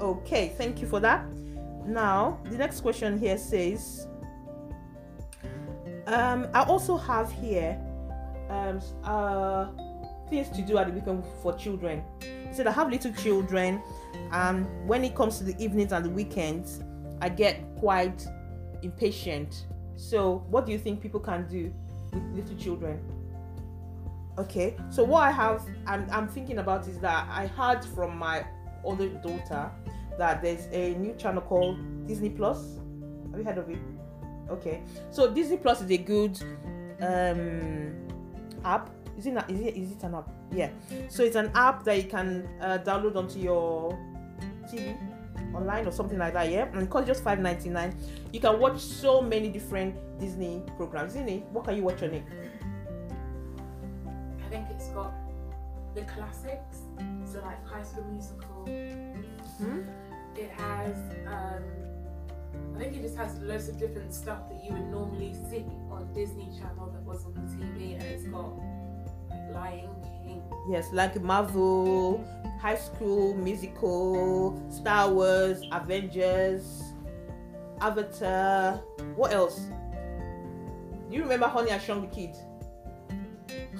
Okay, 0.00 0.52
thank 0.56 0.80
you 0.80 0.86
for 0.86 1.00
that. 1.00 1.24
Now, 1.86 2.40
the 2.44 2.58
next 2.58 2.80
question 2.80 3.18
here 3.18 3.38
says, 3.38 4.08
um, 6.06 6.48
I 6.52 6.62
also 6.64 6.96
have 6.96 7.30
here 7.30 7.80
um, 8.50 8.80
uh, 9.04 9.68
things 10.28 10.48
to 10.50 10.62
do 10.62 10.78
at 10.78 10.86
the 10.86 10.92
weekend 10.92 11.24
for 11.42 11.52
children. 11.54 12.02
He 12.20 12.54
said, 12.54 12.66
I 12.66 12.72
have 12.72 12.90
little 12.90 13.12
children, 13.12 13.82
and 14.32 14.66
when 14.88 15.04
it 15.04 15.14
comes 15.14 15.38
to 15.38 15.44
the 15.44 15.54
evenings 15.62 15.92
and 15.92 16.04
the 16.04 16.10
weekends, 16.10 16.82
I 17.20 17.28
get 17.28 17.62
quite 17.76 18.26
impatient. 18.82 19.66
So, 19.96 20.44
what 20.50 20.66
do 20.66 20.72
you 20.72 20.78
think 20.78 21.00
people 21.00 21.20
can 21.20 21.48
do 21.48 21.72
with 22.12 22.22
little 22.34 22.56
children? 22.56 23.00
Okay, 24.38 24.76
so 24.90 25.02
what 25.02 25.22
I 25.22 25.30
have, 25.30 25.62
I'm, 25.86 26.06
I'm 26.10 26.28
thinking 26.28 26.58
about 26.58 26.86
is 26.88 26.98
that 26.98 27.26
I 27.30 27.46
heard 27.46 27.82
from 27.84 28.18
my 28.18 28.44
older 28.84 29.08
daughter 29.08 29.70
that 30.18 30.42
there's 30.42 30.68
a 30.72 30.94
new 30.94 31.14
channel 31.14 31.40
called 31.40 32.06
Disney 32.06 32.30
Plus. 32.30 32.78
Have 33.30 33.38
you 33.38 33.44
heard 33.44 33.58
of 33.58 33.70
it? 33.70 33.78
Okay, 34.50 34.82
so 35.10 35.32
Disney 35.32 35.56
Plus 35.56 35.80
is 35.80 35.90
a 35.90 35.96
good 35.96 36.38
um, 37.00 37.92
app. 38.64 38.90
Is 39.16 39.26
it, 39.26 39.32
not, 39.32 39.50
is 39.50 39.60
it 39.60 39.76
is 39.76 39.92
it 39.92 40.02
an 40.02 40.14
app? 40.14 40.28
Yeah. 40.52 40.70
So 41.08 41.22
it's 41.22 41.36
an 41.36 41.50
app 41.54 41.84
that 41.84 41.96
you 41.96 42.04
can 42.04 42.48
uh, 42.60 42.78
download 42.78 43.16
onto 43.16 43.38
your 43.38 43.98
TV 44.70 44.96
online 45.54 45.86
or 45.86 45.92
something 45.92 46.18
like 46.18 46.34
that. 46.34 46.50
Yeah, 46.50 46.66
and 46.72 46.82
it 46.82 46.90
costs 46.90 47.08
just 47.08 47.24
five 47.24 47.38
ninety 47.38 47.70
nine. 47.70 47.96
You 48.32 48.40
can 48.40 48.60
watch 48.60 48.80
so 48.80 49.22
many 49.22 49.48
different 49.48 49.94
Disney 50.20 50.62
programs. 50.76 51.14
Isn't 51.14 51.28
it? 51.28 51.42
What 51.52 51.64
can 51.64 51.76
you 51.76 51.82
watch 51.82 52.02
on 52.02 52.10
it? 52.10 52.24
I 54.44 54.48
think 54.50 54.66
it's 54.70 54.88
got 54.88 55.12
the 55.94 56.02
classics, 56.02 56.78
so 57.24 57.40
like 57.40 57.66
High 57.66 57.82
School 57.82 58.04
Musical. 58.12 58.64
Hmm? 59.58 59.80
It 60.36 60.50
has 60.50 60.94
um, 61.26 61.62
I 62.74 62.78
think 62.78 62.96
it 62.96 63.02
just 63.02 63.16
has 63.16 63.38
loads 63.40 63.68
of 63.68 63.78
different 63.78 64.12
stuff 64.12 64.50
that 64.50 64.62
you 64.62 64.72
would 64.72 64.90
normally 64.90 65.34
see 65.48 65.64
on 65.90 66.12
Disney 66.12 66.50
Channel 66.58 66.90
that 66.92 67.02
was 67.02 67.24
on 67.24 67.32
the 67.32 67.40
TV, 67.40 67.94
and 67.94 68.02
it's 68.02 68.24
got 68.24 68.52
Yes, 70.68 70.92
like 70.92 71.20
Marvel, 71.22 72.24
High 72.60 72.76
School 72.76 73.34
Musical, 73.34 74.60
Star 74.68 75.12
Wars, 75.12 75.62
Avengers, 75.70 76.82
Avatar. 77.80 78.80
What 79.14 79.32
else? 79.32 79.60
Do 81.08 81.14
you 81.14 81.22
remember 81.22 81.46
Honey 81.46 81.70
I 81.70 81.78
Shrunk 81.78 82.10
the 82.10 82.16
Kid? 82.16 82.36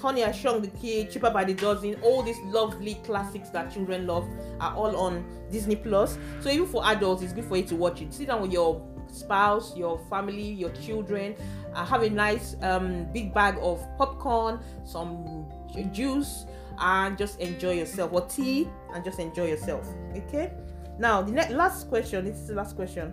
Honey 0.00 0.24
I 0.24 0.30
Shrunk 0.30 0.62
the 0.62 0.78
Kid, 0.78 1.10
Cheaper 1.10 1.30
by 1.30 1.44
the 1.44 1.54
Dozen, 1.54 1.96
all 2.02 2.22
these 2.22 2.38
lovely 2.44 2.94
classics 3.02 3.48
that 3.50 3.72
children 3.72 4.06
love 4.06 4.28
are 4.60 4.74
all 4.76 4.96
on 4.96 5.24
Disney 5.50 5.74
Plus. 5.74 6.18
So 6.40 6.50
even 6.50 6.66
for 6.66 6.86
adults, 6.86 7.22
it's 7.22 7.32
good 7.32 7.46
for 7.46 7.56
you 7.56 7.64
to 7.64 7.74
watch 7.74 8.00
it. 8.00 8.14
Sit 8.14 8.28
down 8.28 8.42
with 8.42 8.52
your 8.52 8.80
spouse, 9.10 9.76
your 9.76 9.98
family, 10.10 10.52
your 10.52 10.70
children, 10.70 11.34
uh, 11.74 11.84
have 11.84 12.02
a 12.02 12.10
nice 12.10 12.56
um, 12.62 13.10
big 13.12 13.34
bag 13.34 13.56
of 13.60 13.84
popcorn, 13.98 14.60
some 14.84 15.46
ju- 15.72 15.84
juice, 15.92 16.46
and 16.78 17.16
just 17.16 17.40
enjoy 17.40 17.72
yourself, 17.72 18.12
or 18.12 18.26
tea, 18.26 18.68
and 18.94 19.04
just 19.04 19.18
enjoy 19.18 19.46
yourself. 19.46 19.86
Okay. 20.16 20.52
Now 20.98 21.22
the 21.22 21.32
next 21.32 21.52
last 21.52 21.88
question. 21.88 22.24
This 22.24 22.36
is 22.36 22.48
the 22.48 22.54
last 22.54 22.76
question. 22.76 23.12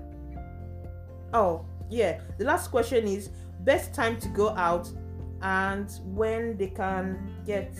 Oh 1.34 1.66
yeah, 1.90 2.20
the 2.38 2.46
last 2.46 2.70
question 2.70 3.08
is 3.08 3.30
best 3.62 3.94
time 3.94 4.20
to 4.20 4.28
go 4.30 4.50
out 4.50 4.90
and 5.42 6.00
when 6.06 6.58
they 6.58 6.68
can 6.68 7.32
get 7.46 7.78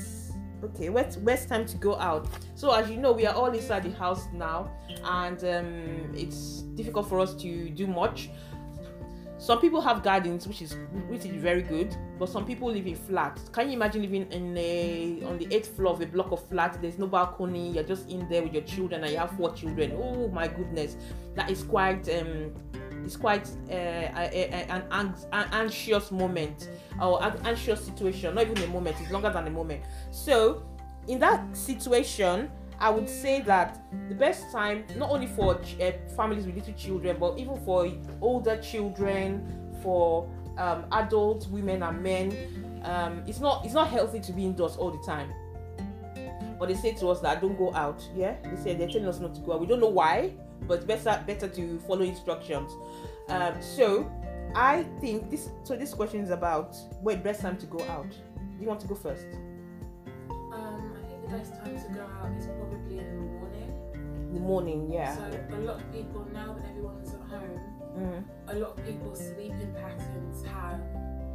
okay 0.64 0.90
what's 0.90 1.16
best 1.16 1.50
time 1.50 1.66
to 1.66 1.78
go 1.78 1.98
out 1.98 2.28
so 2.56 2.72
as 2.72 2.90
you 2.90 2.98
know 2.98 3.12
we 3.12 3.26
are 3.26 3.36
all 3.36 3.52
inside 3.52 3.84
the 3.84 3.92
house 3.92 4.28
now 4.34 4.72
and 5.04 5.44
um, 5.44 6.12
it's 6.16 6.62
difficult 6.76 7.08
for 7.08 7.20
us 7.20 7.34
to 7.36 7.70
do 7.70 7.86
much 7.86 8.30
some 9.44 9.60
people 9.60 9.82
have 9.82 10.02
gardens 10.04 10.48
which 10.48 10.62
is 10.62 10.78
which 11.10 11.26
is 11.26 11.36
very 11.36 11.64
good 11.64 11.94
but 12.18 12.30
some 12.30 12.46
people 12.46 12.72
live 12.72 12.88
in 12.88 12.96
flats. 12.96 13.50
Can 13.50 13.68
you 13.68 13.74
imagine 13.74 14.02
living 14.02 14.32
in 14.32 14.58
a 14.58 15.22
on 15.26 15.38
the 15.38 15.54
eighth 15.54 15.76
floor 15.76 15.96
of 15.96 16.02
a 16.02 16.06
block 16.06 16.32
of 16.32 16.48
flats? 16.48 16.78
There's 16.78 16.98
no 16.98 17.08
balcony 17.08 17.72
you're 17.72 17.84
just 17.84 18.10
in 18.10 18.30
there 18.30 18.42
with 18.42 18.54
your 18.54 18.64
children 18.64 19.04
and 19.04 19.12
you 19.12 19.18
have 19.18 19.32
four 19.32 19.52
children. 19.52 19.92
Oh 19.98 20.30
my 20.30 20.48
goodness. 20.48 20.96
That 21.36 21.52
is 21.52 21.62
quite 21.64 22.08
um 22.08 22.54
it's 23.04 23.18
quite 23.18 23.50
uh, 23.70 23.74
an, 23.74 25.14
an 25.34 25.48
anxious 25.52 26.10
moment 26.10 26.70
or 27.02 27.22
an 27.22 27.38
anxious 27.44 27.84
situation. 27.84 28.36
Not 28.36 28.48
even 28.48 28.64
a 28.64 28.68
moment 28.68 28.96
it's 29.02 29.12
longer 29.12 29.30
than 29.30 29.48
a 29.48 29.52
moment. 29.52 29.84
So 30.12 30.64
in 31.10 31.20
that 31.20 31.54
situation 31.54 32.50
i 32.80 32.90
would 32.90 33.10
say 33.10 33.42
that 33.42 33.84
the 34.10 34.16
best 34.16 34.52
time 34.52 34.84
not 34.98 35.10
only 35.10 35.28
for 35.28 35.56
uh, 35.56 35.92
families 36.16 36.46
with 36.46 36.56
little 36.56 36.74
children 36.74 37.18
but 37.20 37.38
even 37.38 37.60
for 37.66 37.92
older 38.22 38.58
children 38.62 39.46
for 39.82 40.30
um, 40.58 40.86
adult 40.92 41.48
women 41.50 41.84
and 41.84 42.02
men 42.02 42.32
um, 42.84 43.24
it's 43.26 43.40
not 43.40 43.64
it's 43.66 43.74
not 43.74 43.88
healthy 43.88 44.20
to 44.20 44.34
be 44.34 44.46
indoors 44.46 44.76
all 44.76 44.92
the 44.92 45.02
time. 45.04 45.34
But 46.60 46.68
they 46.68 46.76
say 46.76 46.94
to 46.96 47.08
us 47.08 47.20
that 47.22 47.42
don't 47.42 47.58
go 47.58 47.74
out. 47.74 48.08
Yeah? 48.16 48.36
They 48.44 48.62
say 48.62 48.76
they're 48.76 48.88
telling 48.88 49.08
us 49.08 49.20
not 49.20 49.34
to 49.36 49.42
go 49.42 49.54
out. 49.54 49.62
We 49.62 49.68
don't 49.68 49.80
know 49.80 49.90
why 49.90 50.34
but 50.68 50.88
better 50.88 51.22
better 51.26 51.48
to 51.48 51.80
follow 51.80 52.04
instructions. 52.04 52.72
Um, 53.30 53.54
so 53.62 54.12
i 54.56 54.84
think 55.00 55.32
this 55.32 55.50
so 55.64 55.76
this 55.76 55.94
question 55.94 56.22
is 56.22 56.30
about 56.30 56.76
when 57.02 57.22
best 57.22 57.42
time 57.42 57.58
to 57.58 57.66
go 57.66 57.84
out. 57.86 58.10
Do 58.10 58.62
you 58.62 58.68
want 58.68 58.80
to 58.82 58.88
go 58.88 58.96
first? 58.96 59.26
Um, 60.30 60.94
I 60.96 61.08
think 61.08 61.22
the 61.24 61.38
best 61.38 61.54
time 61.56 61.73
morning 64.44 64.92
yeah 64.92 65.16
So 65.16 65.24
a 65.58 65.60
lot 65.60 65.76
of 65.82 65.92
people 65.94 66.28
now 66.34 66.54
that 66.54 66.66
everyone's 66.70 67.14
at 67.14 67.22
home, 67.22 67.60
mm, 67.98 68.24
a 68.50 68.56
lot 68.60 68.78
of 68.78 68.86
people's 68.86 69.20
sleeping 69.20 69.74
patterns 69.76 70.46
have 70.46 70.80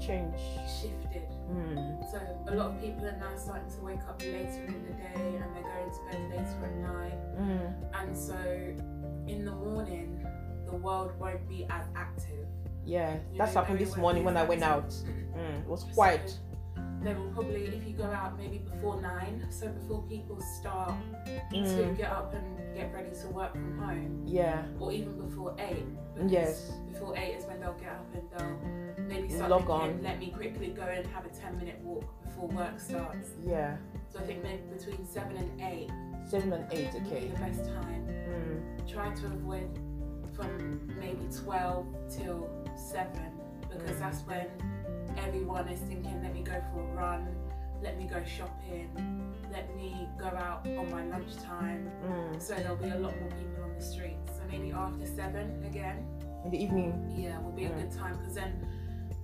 changed, 0.01 0.39
shifted. 0.81 1.27
mm, 1.51 2.11
So 2.13 2.19
a 2.49 2.55
lot 2.55 2.67
of 2.73 2.81
people 2.81 3.05
are 3.07 3.17
now 3.19 3.35
starting 3.37 3.71
to 3.77 3.81
wake 3.81 4.05
up 4.09 4.21
later 4.23 4.65
in 4.67 4.81
the 4.87 4.93
day 4.95 5.27
and 5.43 5.49
they're 5.55 5.71
going 5.75 5.91
to 5.99 6.03
bed 6.11 6.23
later 6.31 6.65
at 6.71 6.77
night. 6.93 7.19
mm, 7.41 8.01
And 8.01 8.17
so 8.17 8.39
in 9.27 9.45
the 9.45 9.53
morning, 9.53 10.25
the 10.67 10.77
world 10.77 11.13
won't 11.19 11.49
be 11.49 11.67
as 11.71 11.85
active. 11.97 12.47
yeah 12.85 13.15
You 13.33 13.39
that's 13.39 13.55
know, 13.55 13.61
happened 13.61 13.81
this 13.81 13.97
morning 13.97 14.23
when 14.25 14.37
i 14.37 14.45
went 14.45 14.63
out 14.63 14.85
active. 14.85 15.27
mm, 15.37 15.61
it 15.63 15.69
was 15.69 15.83
quiet 15.95 16.29
So 16.31 16.37
they 17.03 17.15
will 17.15 17.31
probably, 17.33 17.65
if 17.67 17.87
you 17.87 17.95
go 17.95 18.05
out 18.05 18.37
maybe 18.39 18.59
before 18.59 19.01
nine, 19.01 19.47
so 19.51 19.69
before 19.69 20.03
people 20.09 20.41
start 20.61 20.95
to 21.27 21.57
mm, 21.57 21.97
get 21.97 22.11
up 22.11 22.35
and 22.35 22.75
get 22.75 22.93
ready 22.93 23.11
to 23.23 23.29
work 23.29 23.53
from 23.53 23.79
home, 23.79 24.23
yeah 24.27 24.63
or 24.81 24.93
even 24.93 25.17
before 25.21 25.55
eight. 25.59 25.85
yes 26.27 26.73
Before 26.93 27.17
eight 27.17 27.37
is 27.37 27.45
when 27.47 27.61
they'll 27.61 27.75
get 27.75 27.91
up 27.91 28.07
and 28.15 28.23
they'll 28.31 29.05
maybe 29.07 29.29
start 29.29 29.51
Log 29.51 29.71
on. 29.71 30.03
let 30.03 30.19
me 30.19 30.31
quickly 30.31 30.69
go 30.69 30.83
and 30.83 31.07
have 31.09 31.25
a 31.25 31.29
10 31.29 31.57
minute 31.59 31.79
walk 31.83 32.05
before 32.25 32.49
work 32.49 32.79
starts. 32.81 33.29
yeah 33.47 33.77
So 34.13 34.19
I 34.19 34.23
think 34.23 34.43
maybe 34.43 34.63
between 34.77 35.07
seven 35.07 35.37
and 35.37 35.61
eight 35.61 35.91
seven 36.29 36.53
and 36.53 36.71
eight 36.73 36.89
okay 37.07 37.21
be 37.21 37.27
the 37.29 37.39
best 37.39 37.65
time. 37.65 38.07
mm, 38.29 38.93
Try 38.93 39.15
to 39.15 39.27
avoid 39.27 39.69
from 40.35 40.81
maybe 41.01 41.27
12 41.45 41.87
till 42.11 42.49
7 42.77 43.11
because 43.71 43.97
Mm. 43.97 43.99
that's 44.01 44.21
when 44.23 44.47
everyone 45.27 45.69
is 45.69 45.81
thinking, 45.81 46.23
let 46.23 46.33
me 46.35 46.43
go 46.43 46.53
for 46.73 46.81
a 46.81 46.95
run, 46.95 47.29
let 47.83 47.97
me 47.99 48.07
go 48.07 48.23
shopping, 48.25 48.91
let 49.53 49.75
me 49.77 50.09
go 50.19 50.27
out 50.27 50.67
on 50.67 50.91
my 50.91 51.05
lunchtime. 51.07 51.91
mm. 52.05 52.41
So 52.43 52.55
there'll 52.55 52.77
be 52.77 52.91
a 52.91 52.99
lot 52.99 53.19
more 53.21 53.31
people 53.31 53.65
on 53.65 53.75
the 53.75 53.83
streets. 53.85 54.31
So 54.37 54.43
maybe 54.51 54.73
after 54.73 55.07
7 55.07 55.65
again, 55.65 56.05
in 56.45 56.51
the 56.51 56.63
evening 56.63 57.15
yeah, 57.17 57.39
will 57.41 57.53
be 57.53 57.65
a 57.67 57.71
Mm. 57.71 57.81
good 57.81 57.93
time 57.99 58.17
because 58.19 58.35
then 58.35 58.67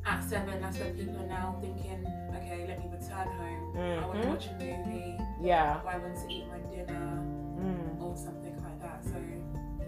at 0.06 0.22
7 0.22 0.60
that's 0.60 0.78
when 0.78 0.94
people 0.94 1.16
are 1.22 1.26
now 1.26 1.56
thinking, 1.60 2.04
okay, 2.36 2.66
let 2.68 2.78
me 2.78 2.86
return 2.90 3.28
home. 3.38 3.76
I 3.76 4.06
want 4.06 4.20
to 4.22 4.26
Mhm. 4.26 4.30
watch 4.30 4.48
a 4.48 4.52
movie, 4.54 5.18
yeah 5.40 5.80
or 5.84 5.90
I 5.90 5.98
want 5.98 6.14
to 6.16 6.32
eat 6.32 6.44
my 6.48 6.58
dinner, 6.70 7.22
mm. 7.58 8.02
or 8.02 8.16
something 8.16 8.56
like 8.62 8.80
that. 8.82 9.04
So 9.04 9.16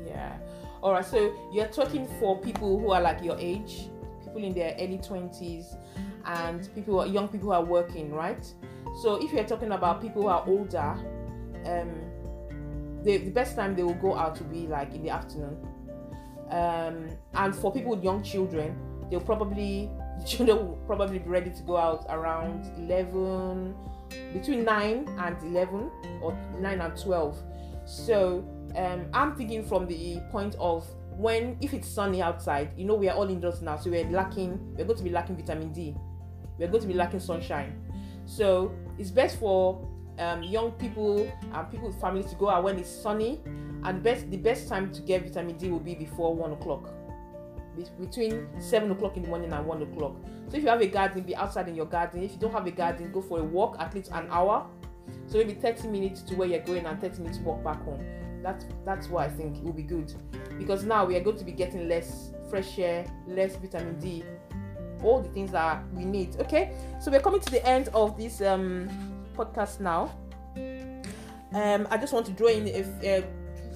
Yeah. 0.06 0.36
All 0.82 0.92
right. 0.92 1.04
So 1.04 1.32
you're 1.52 1.66
talking 1.80 2.06
for 2.20 2.38
people 2.38 2.78
who 2.78 2.90
are 2.92 3.00
like 3.00 3.22
your 3.24 3.36
age, 3.38 3.90
people 4.36 4.48
in 4.48 4.54
their 4.54 4.74
early 4.78 4.98
twenties, 4.98 5.76
and 6.24 6.68
people, 6.74 7.00
are, 7.00 7.06
young 7.06 7.28
people 7.28 7.48
who 7.48 7.52
are 7.52 7.64
working, 7.64 8.12
right? 8.12 8.44
So 9.02 9.22
if 9.22 9.32
you're 9.32 9.44
talking 9.44 9.72
about 9.72 10.00
people 10.00 10.22
who 10.22 10.28
are 10.28 10.44
older, 10.46 10.96
um, 11.64 13.02
the, 13.02 13.18
the 13.18 13.30
best 13.30 13.56
time 13.56 13.74
they 13.74 13.82
will 13.82 13.94
go 13.94 14.16
out 14.16 14.38
will 14.40 14.48
be 14.48 14.66
like 14.66 14.94
in 14.94 15.02
the 15.02 15.10
afternoon. 15.10 15.56
Um, 16.50 17.08
and 17.34 17.54
for 17.54 17.72
people 17.72 17.90
with 17.90 18.04
young 18.04 18.22
children, 18.22 18.76
they'll 19.10 19.20
probably 19.20 19.90
the 20.18 20.24
children 20.24 20.58
will 20.58 20.78
probably 20.86 21.18
be 21.18 21.28
ready 21.28 21.50
to 21.50 21.62
go 21.62 21.76
out 21.76 22.06
around 22.08 22.70
eleven, 22.78 23.74
between 24.32 24.64
nine 24.64 25.08
and 25.18 25.36
eleven, 25.42 25.90
or 26.22 26.36
nine 26.58 26.80
and 26.80 26.96
twelve. 26.96 27.36
So 27.84 28.44
um, 28.76 29.06
I'm 29.12 29.34
thinking 29.36 29.64
from 29.64 29.86
the 29.86 30.20
point 30.30 30.56
of 30.58 30.86
when 31.16 31.56
if 31.60 31.72
it's 31.72 31.88
sunny 31.88 32.22
outside, 32.22 32.70
you 32.76 32.84
know 32.84 32.94
we 32.94 33.08
are 33.08 33.16
all 33.16 33.28
indoors 33.28 33.62
now, 33.62 33.76
so 33.76 33.90
we're 33.90 34.08
lacking 34.10 34.58
we're 34.76 34.84
going 34.84 34.98
to 34.98 35.04
be 35.04 35.10
lacking 35.10 35.36
vitamin 35.36 35.72
D. 35.72 35.94
We're 36.58 36.68
going 36.68 36.82
to 36.82 36.88
be 36.88 36.94
lacking 36.94 37.20
sunshine. 37.20 37.80
So 38.24 38.72
it's 38.98 39.10
best 39.10 39.38
for 39.38 39.86
um, 40.18 40.42
young 40.42 40.72
people 40.72 41.30
and 41.52 41.70
people 41.70 41.88
with 41.88 42.00
families 42.00 42.26
to 42.26 42.34
go 42.36 42.48
out 42.50 42.64
when 42.64 42.78
it's 42.78 42.90
sunny. 42.90 43.40
And 43.84 44.02
best 44.02 44.30
the 44.30 44.36
best 44.36 44.68
time 44.68 44.90
to 44.92 45.02
get 45.02 45.22
vitamin 45.24 45.56
D 45.56 45.68
will 45.70 45.80
be 45.80 45.94
before 45.94 46.34
one 46.34 46.52
o'clock. 46.52 46.92
Be- 47.76 47.84
Between 48.00 48.48
seven 48.60 48.90
o'clock 48.90 49.16
in 49.16 49.22
the 49.22 49.28
morning 49.28 49.52
and 49.52 49.66
one 49.66 49.82
o'clock. 49.82 50.16
So 50.48 50.56
if 50.56 50.62
you 50.62 50.68
have 50.68 50.80
a 50.80 50.86
garden, 50.86 51.22
be 51.22 51.36
outside 51.36 51.68
in 51.68 51.74
your 51.74 51.86
garden. 51.86 52.22
If 52.22 52.32
you 52.32 52.38
don't 52.38 52.52
have 52.52 52.66
a 52.66 52.70
garden, 52.70 53.12
go 53.12 53.20
for 53.20 53.38
a 53.38 53.44
walk 53.44 53.76
at 53.78 53.94
least 53.94 54.10
an 54.12 54.26
hour. 54.30 54.66
So 55.28 55.38
maybe 55.38 55.54
30 55.54 55.88
minutes 55.88 56.22
to 56.22 56.34
where 56.34 56.48
you're 56.48 56.60
going 56.60 56.86
and 56.86 57.00
30 57.00 57.18
minutes 57.22 57.38
walk 57.38 57.62
back 57.62 57.82
home. 57.84 58.04
That's 58.46 58.64
that's 58.84 59.08
what 59.08 59.24
I 59.24 59.28
think 59.28 59.56
it 59.56 59.64
will 59.64 59.72
be 59.72 59.82
good. 59.82 60.14
Because 60.56 60.84
now 60.84 61.04
we 61.04 61.16
are 61.16 61.20
going 61.20 61.36
to 61.36 61.44
be 61.44 61.50
getting 61.50 61.88
less 61.88 62.30
fresh 62.48 62.78
air, 62.78 63.04
less 63.26 63.56
vitamin 63.56 63.98
D, 63.98 64.22
all 65.02 65.20
the 65.20 65.28
things 65.30 65.50
that 65.50 65.82
we 65.92 66.04
need. 66.04 66.36
Okay, 66.36 66.70
so 67.00 67.10
we're 67.10 67.20
coming 67.20 67.40
to 67.40 67.50
the 67.50 67.66
end 67.66 67.88
of 67.88 68.16
this 68.16 68.40
um, 68.40 68.88
podcast 69.36 69.80
now. 69.80 70.12
Um, 71.54 71.88
I 71.90 71.96
just 71.96 72.12
want 72.12 72.24
to 72.26 72.32
draw 72.32 72.46
in 72.46 72.68
a, 72.68 73.18
uh, 73.18 73.22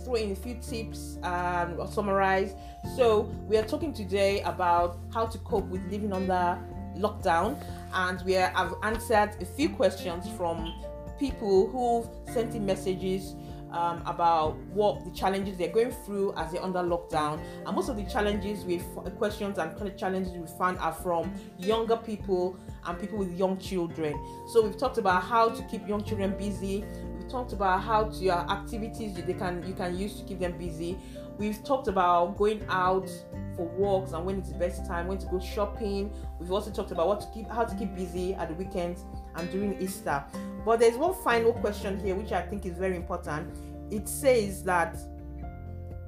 throw 0.05 0.15
in 0.15 0.31
a 0.31 0.37
few 0.37 0.55
tips 0.61 1.19
and 1.25 1.89
summarize. 1.89 2.55
So 2.97 3.23
we 3.49 3.57
are 3.57 3.65
talking 3.65 3.93
today 3.93 4.41
about 4.43 4.99
how 5.13 5.27
to 5.27 5.39
cope 5.39 5.67
with 5.67 5.83
living 5.91 6.13
under 6.13 6.57
lockdown, 6.97 7.61
and 7.93 8.23
we 8.25 8.35
have 8.35 8.75
answered 8.85 9.33
a 9.41 9.45
few 9.45 9.69
questions 9.71 10.29
from 10.37 10.73
people 11.19 11.69
who've 11.71 12.33
sent 12.33 12.55
in 12.55 12.65
messages 12.65 13.35
um, 13.73 14.03
about 14.07 14.57
what 14.73 15.05
the 15.05 15.11
challenges 15.11 15.57
they're 15.57 15.73
going 15.73 15.91
through 15.91 16.35
as 16.37 16.53
they're 16.53 16.63
under 16.63 16.81
lockdown. 16.81 17.41
And 17.67 17.75
most 17.75 17.89
of 17.89 17.97
the 17.97 18.05
challenges 18.05 18.65
we 18.65 18.83
questions 19.17 19.59
and 19.59 19.77
kind 19.77 19.89
of 19.89 19.97
challenges 19.97 20.33
we 20.33 20.47
found 20.59 20.79
are 20.79 20.93
from 20.93 21.33
younger 21.59 21.97
people 21.97 22.59
and 22.87 22.99
people 22.99 23.19
with 23.19 23.37
young 23.39 23.59
children. 23.59 24.15
So 24.53 24.63
we've 24.63 24.79
talked 24.79 24.99
about 24.99 25.23
how 25.23 25.49
to 25.51 25.63
keep 25.65 25.87
young 25.89 26.05
children 26.05 26.37
busy. 26.37 26.85
We've 27.19 27.29
talked 27.29 27.53
about 27.53 27.83
how 27.83 28.05
to 28.05 28.29
uh, 28.29 28.53
activities 28.53 29.15
they 29.15 29.35
can 29.35 29.65
you 29.67 29.75
can 29.75 29.97
use 29.97 30.19
to 30.21 30.25
keep 30.25 30.41
them 30.41 30.57
busy. 30.59 30.99
We've 31.39 31.63
talked 31.65 31.89
about 31.89 32.37
going 32.37 32.63
out 32.69 33.09
for 33.57 33.67
walks 33.69 34.13
and 34.13 34.27
when 34.27 34.39
it's 34.39 34.51
the 34.51 34.59
best 34.59 34.87
time, 34.87 35.07
when 35.07 35.19
to 35.19 35.27
go 35.27 35.41
shopping. 35.41 36.13
We've 36.39 36.53
also 36.53 36.71
talked 36.71 36.91
about 36.91 37.09
what 37.09 37.21
to 37.23 37.27
keep, 37.33 37.49
how 37.49 37.65
to 37.65 37.75
keep 37.77 37.95
busy 37.95 38.35
at 38.35 38.49
the 38.49 38.55
weekends 38.55 39.05
and 39.41 39.51
during 39.51 39.81
Easter. 39.81 40.23
But 40.65 40.81
there's 40.81 40.97
one 40.97 41.15
final 41.25 41.53
question 41.53 41.99
here, 41.99 42.15
which 42.15 42.33
I 42.33 42.43
think 42.43 42.67
is 42.67 42.77
very 42.79 42.97
important. 42.97 43.57
It 43.91 44.09
says 44.09 44.63
that 44.65 44.97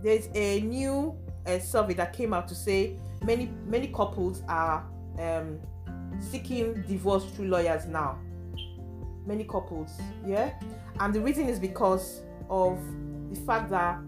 there's 0.03 0.29
a 0.35 0.61
new 0.61 1.17
uh, 1.47 1.59
survey 1.59 1.95
that 1.95 2.13
came 2.13 2.33
out 2.35 2.47
to 2.49 2.55
say 2.55 2.97
many 3.25 3.51
many 3.67 3.89
couples 3.89 4.43
are 4.49 4.87
um, 5.19 5.59
seeking 6.21 6.83
divorce 6.83 7.25
through 7.25 7.49
lawyers 7.49 7.87
now. 7.87 8.19
Many 9.27 9.45
couples, 9.45 10.01
yeah, 10.27 10.53
and 11.01 11.15
the 11.15 11.21
reason 11.21 11.49
is 11.49 11.59
because 11.59 12.23
of 12.51 12.79
the 13.31 13.41
fact 13.41 13.71
that 13.71 13.99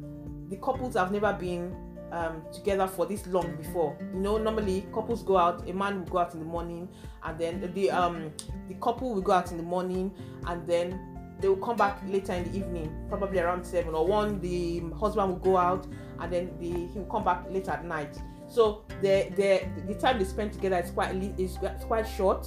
the 0.50 0.56
couples 0.56 0.94
have 0.94 1.12
never 1.12 1.32
been 1.32 1.74
um, 2.14 2.42
together 2.52 2.86
for 2.86 3.06
this 3.06 3.26
long 3.26 3.56
before. 3.56 3.96
You 4.14 4.20
know, 4.20 4.38
normally 4.38 4.86
couples 4.94 5.22
go 5.22 5.36
out. 5.36 5.68
A 5.68 5.72
man 5.72 5.98
will 5.98 6.06
go 6.06 6.18
out 6.18 6.34
in 6.34 6.40
the 6.40 6.46
morning, 6.46 6.88
and 7.24 7.38
then 7.38 7.72
the 7.74 7.90
um 7.90 8.32
the 8.68 8.74
couple 8.74 9.14
will 9.14 9.22
go 9.22 9.32
out 9.32 9.50
in 9.50 9.56
the 9.56 9.62
morning, 9.62 10.12
and 10.46 10.66
then 10.66 11.00
they 11.40 11.48
will 11.48 11.56
come 11.56 11.76
back 11.76 12.00
later 12.06 12.32
in 12.32 12.44
the 12.50 12.58
evening, 12.58 12.94
probably 13.08 13.40
around 13.40 13.64
seven 13.64 13.94
or 13.94 14.06
one. 14.06 14.40
The 14.40 14.80
husband 14.98 15.28
will 15.28 15.38
go 15.38 15.56
out, 15.56 15.86
and 16.20 16.32
then 16.32 16.56
the 16.60 16.86
he 16.86 16.98
will 16.98 17.06
come 17.06 17.24
back 17.24 17.44
later 17.50 17.72
at 17.72 17.84
night. 17.84 18.16
So 18.48 18.84
the 19.02 19.32
the 19.36 19.66
the 19.86 19.94
time 19.94 20.18
they 20.18 20.24
spend 20.24 20.52
together 20.52 20.78
is 20.78 20.90
quite 20.90 21.14
is 21.38 21.58
quite 21.86 22.04
short. 22.04 22.46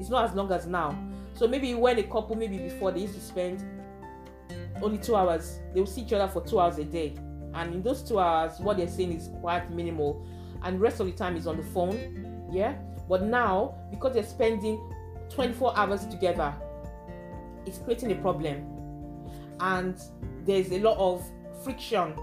It's 0.00 0.08
not 0.08 0.24
as 0.24 0.34
long 0.34 0.50
as 0.50 0.66
now. 0.66 0.98
So 1.34 1.46
maybe 1.46 1.74
when 1.74 1.98
a 1.98 2.02
couple 2.04 2.36
maybe 2.36 2.58
before 2.58 2.92
they 2.92 3.00
used 3.00 3.14
to 3.14 3.20
spend 3.20 3.64
only 4.82 4.98
two 4.98 5.14
hours, 5.14 5.60
they 5.72 5.80
will 5.80 5.86
see 5.86 6.02
each 6.02 6.12
other 6.12 6.28
for 6.28 6.40
two 6.40 6.58
hours 6.58 6.78
a 6.78 6.84
day, 6.84 7.16
and 7.54 7.74
in 7.74 7.82
those 7.82 8.02
two 8.02 8.18
hours, 8.18 8.58
what 8.58 8.76
they're 8.76 8.88
saying 8.88 9.12
is 9.12 9.30
quite 9.40 9.70
minimal, 9.70 10.26
and 10.62 10.80
rest 10.80 11.00
of 11.00 11.06
the 11.06 11.12
time 11.12 11.36
is 11.36 11.46
on 11.46 11.56
the 11.56 11.62
phone. 11.62 12.48
Yeah, 12.52 12.74
but 13.08 13.22
now 13.22 13.74
because 13.90 14.14
they're 14.14 14.22
spending 14.22 14.80
24 15.30 15.76
hours 15.76 16.06
together, 16.06 16.54
it's 17.66 17.78
creating 17.78 18.12
a 18.12 18.16
problem, 18.16 18.64
and 19.60 20.00
there's 20.44 20.70
a 20.72 20.78
lot 20.80 20.96
of 20.98 21.24
friction. 21.62 22.14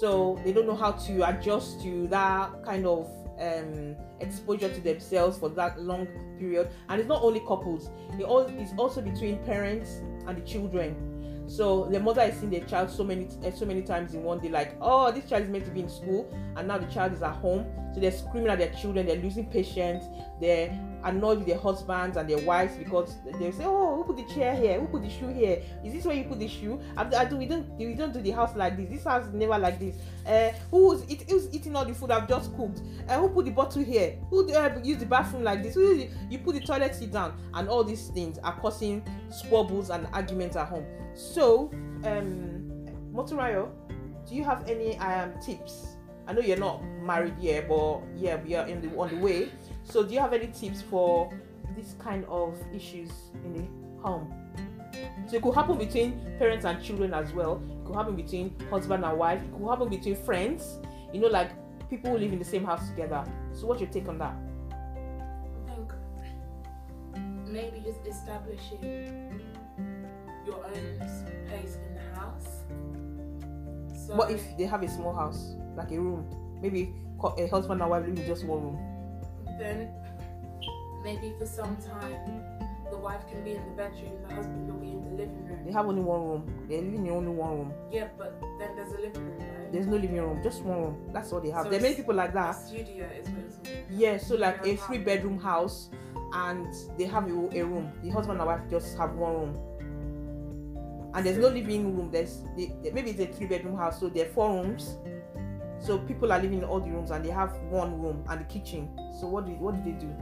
So 0.00 0.40
they 0.44 0.52
don't 0.52 0.66
know 0.66 0.76
how 0.76 0.92
to 0.92 1.28
adjust 1.28 1.80
to 1.82 2.08
that 2.08 2.64
kind 2.64 2.86
of 2.86 3.08
um, 3.38 3.96
exposure 4.20 4.68
to 4.68 4.80
themselves 4.80 5.38
for 5.38 5.48
that 5.50 5.80
long 5.80 6.08
period. 6.38 6.70
And 6.88 7.00
it's 7.00 7.08
not 7.08 7.22
only 7.22 7.40
couples. 7.40 7.90
It 8.18 8.24
all 8.24 8.40
it's 8.40 8.72
also 8.76 9.00
between 9.00 9.38
parents 9.44 10.00
and 10.26 10.36
the 10.36 10.42
children 10.42 11.15
so 11.46 11.88
the 11.90 12.00
mother 12.00 12.22
is 12.22 12.36
seeing 12.36 12.50
the 12.50 12.60
child 12.60 12.90
so 12.90 13.04
many 13.04 13.28
uh, 13.44 13.50
so 13.50 13.64
many 13.64 13.82
times 13.82 14.14
in 14.14 14.22
one 14.22 14.40
day 14.40 14.48
like 14.48 14.74
oh 14.80 15.12
this 15.12 15.28
child 15.28 15.44
is 15.44 15.48
meant 15.48 15.64
to 15.64 15.70
be 15.70 15.80
in 15.80 15.88
school 15.88 16.32
and 16.56 16.68
now 16.68 16.78
the 16.78 16.86
child 16.86 17.12
is 17.12 17.22
at 17.22 17.34
home. 17.36 17.66
So 17.94 18.00
they're 18.00 18.12
screaming 18.12 18.50
at 18.50 18.58
their 18.58 18.72
children 18.72 19.06
they're 19.06 19.16
losing 19.16 19.46
patience 19.46 20.04
they're 20.40 20.68
annoyed 21.06 21.38
with 21.38 21.46
their 21.46 21.58
husbands 21.58 22.16
and 22.16 22.28
their 22.28 22.38
wives 22.38 22.76
because 22.76 23.14
they 23.38 23.50
say 23.50 23.64
oh 23.64 23.96
who 23.96 24.04
put 24.04 24.16
the 24.16 24.34
chair 24.34 24.54
here? 24.54 24.80
Who 24.80 24.86
put 24.86 25.02
the 25.02 25.10
shoe 25.10 25.28
here? 25.28 25.62
Is 25.84 25.92
this 25.92 26.04
where 26.04 26.16
you 26.16 26.24
put 26.24 26.38
the 26.38 26.48
shoe? 26.48 26.80
I, 26.96 27.04
I 27.14 27.24
do 27.24 27.36
we 27.36 27.46
don't 27.46 27.68
we 27.78 27.94
don't 27.94 28.12
do 28.12 28.20
the 28.20 28.32
house 28.32 28.54
like 28.56 28.76
this. 28.76 28.88
This 28.88 29.04
house 29.04 29.26
is 29.26 29.32
never 29.32 29.58
like 29.58 29.78
this. 29.78 29.96
Uh 30.26 30.50
who's 30.70 31.02
it, 31.02 31.28
who's 31.30 31.52
eating 31.54 31.76
all 31.76 31.84
the 31.84 31.94
food 31.94 32.10
i've 32.10 32.28
just 32.28 32.54
cooked? 32.56 32.82
Uh, 33.08 33.18
who 33.18 33.28
put 33.28 33.44
the 33.44 33.52
bottle 33.52 33.82
here? 33.82 34.18
Who 34.30 34.52
uh, 34.52 34.78
use 34.82 34.98
the 34.98 35.06
bathroom 35.06 35.44
like 35.44 35.62
this? 35.62 35.74
Who 35.74 36.06
you 36.28 36.38
put 36.38 36.54
the 36.54 36.60
toilet 36.60 36.94
seat 36.94 37.12
down 37.12 37.38
and 37.54 37.68
all 37.68 37.84
these 37.84 38.08
things 38.08 38.38
are 38.38 38.58
causing 38.60 39.02
squabbles 39.30 39.90
and 39.90 40.06
arguments 40.12 40.56
at 40.56 40.68
home. 40.68 40.86
So, 41.14 41.70
um, 42.04 42.86
Motunrayo, 43.12 43.70
do 44.28 44.34
you 44.34 44.44
have 44.44 44.68
any 44.68 44.98
um 44.98 45.32
tips? 45.40 45.96
I 46.28 46.32
know 46.32 46.40
you're 46.40 46.56
not 46.56 46.82
married 47.02 47.34
yet, 47.38 47.68
but 47.68 48.00
yeah, 48.16 48.36
we 48.42 48.54
are 48.56 48.66
in 48.66 48.80
the 48.80 48.96
on 48.96 49.10
the 49.10 49.16
way. 49.16 49.48
So, 49.88 50.02
do 50.02 50.12
you 50.12 50.20
have 50.20 50.32
any 50.32 50.48
tips 50.48 50.82
for 50.82 51.32
this 51.76 51.94
kind 51.98 52.24
of 52.26 52.54
issues 52.74 53.10
in 53.44 53.52
the 53.54 54.02
home? 54.02 54.32
So 55.28 55.36
it 55.36 55.42
could 55.42 55.54
happen 55.54 55.78
between 55.78 56.20
parents 56.38 56.64
and 56.64 56.82
children 56.82 57.14
as 57.14 57.32
well. 57.32 57.62
It 57.68 57.86
could 57.86 57.96
happen 57.96 58.16
between 58.16 58.58
husband 58.70 59.04
and 59.04 59.18
wife. 59.18 59.42
It 59.42 59.52
could 59.52 59.68
happen 59.68 59.88
between 59.88 60.16
friends. 60.16 60.78
You 61.12 61.20
know, 61.20 61.28
like 61.28 61.50
people 61.88 62.10
who 62.10 62.18
live 62.18 62.32
in 62.32 62.38
the 62.38 62.44
same 62.44 62.64
house 62.64 62.88
together. 62.88 63.24
So 63.52 63.66
what's 63.66 63.80
your 63.80 63.90
take 63.90 64.08
on 64.08 64.18
that? 64.18 64.34
I 64.72 65.70
think 65.70 65.92
maybe 67.46 67.80
just 67.84 68.04
establishing 68.06 69.40
your 70.44 70.64
own 70.64 71.00
space 71.08 71.78
in 71.88 71.94
the 71.94 72.20
house. 72.20 72.64
So 74.06 74.14
what 74.14 74.30
if 74.30 74.42
they 74.56 74.64
have 74.64 74.82
a 74.82 74.88
small 74.88 75.14
house, 75.14 75.54
like 75.76 75.90
a 75.90 76.00
room? 76.00 76.26
Maybe 76.60 76.92
a 77.38 77.46
husband 77.48 77.80
and 77.80 77.90
wife 77.90 78.06
live 78.06 78.18
in 78.18 78.26
just 78.26 78.44
one 78.44 78.62
room. 78.62 78.95
Then 79.58 79.90
maybe 81.02 81.34
for 81.38 81.46
some 81.46 81.76
time 81.76 82.42
the 82.90 82.96
wife 82.96 83.26
can 83.28 83.42
be 83.42 83.52
in 83.52 83.64
the 83.64 83.70
bedroom, 83.72 84.12
the 84.28 84.34
husband 84.34 84.68
will 84.68 84.80
be 84.80 84.90
in 84.90 85.02
the 85.02 85.10
living 85.10 85.46
room. 85.48 85.64
They 85.64 85.72
have 85.72 85.86
only 85.86 86.02
one 86.02 86.20
room. 86.20 86.66
They 86.68 86.80
live 86.80 86.94
in 86.94 87.08
only 87.10 87.32
one 87.32 87.50
room. 87.50 87.72
Yeah, 87.90 88.08
but 88.16 88.40
then 88.58 88.76
there's 88.76 88.92
a 88.92 89.00
living 89.00 89.24
room, 89.24 89.38
right? 89.38 89.72
There's 89.72 89.86
no 89.86 89.96
living 89.96 90.16
room, 90.16 90.40
just 90.42 90.62
one 90.62 90.78
room. 90.78 91.10
That's 91.12 91.32
all 91.32 91.40
they 91.40 91.50
have. 91.50 91.64
So 91.64 91.70
there 91.70 91.80
are 91.80 91.82
many 91.82 91.96
people 91.96 92.14
like 92.14 92.32
that. 92.34 92.52
studio 92.52 93.06
is 93.06 93.28
what 93.28 93.44
it's 93.44 93.90
Yeah, 93.90 94.18
so 94.18 94.36
like 94.36 94.64
a 94.64 94.76
three 94.76 94.98
bedroom 94.98 95.38
house 95.38 95.90
and 96.32 96.72
they 96.96 97.04
have 97.04 97.24
a, 97.28 97.58
a 97.58 97.64
room. 97.64 97.92
The 98.02 98.10
husband 98.10 98.38
and 98.38 98.46
wife 98.46 98.60
just 98.70 98.96
have 98.98 99.14
one 99.14 99.32
room 99.32 99.76
and 101.16 101.24
there's 101.24 101.38
no 101.38 101.48
living 101.48 101.96
room. 101.96 102.10
There's 102.10 102.42
they, 102.56 102.72
maybe 102.92 103.10
it's 103.10 103.20
a 103.20 103.26
three 103.26 103.46
bedroom 103.46 103.76
house, 103.76 103.98
so 103.98 104.08
there 104.08 104.26
are 104.26 104.28
four 104.28 104.50
rooms. 104.50 104.96
So 105.86 105.98
people 105.98 106.32
are 106.32 106.40
living 106.40 106.58
in 106.58 106.64
all 106.64 106.80
the 106.80 106.90
rooms, 106.90 107.12
and 107.12 107.24
they 107.24 107.30
have 107.30 107.54
one 107.70 108.00
room 108.02 108.24
and 108.28 108.40
the 108.40 108.44
kitchen. 108.44 108.88
So 109.20 109.28
what 109.28 109.46
do 109.46 109.52
what 109.52 109.76
do 109.76 109.88
they 109.88 109.96
do? 109.96 110.12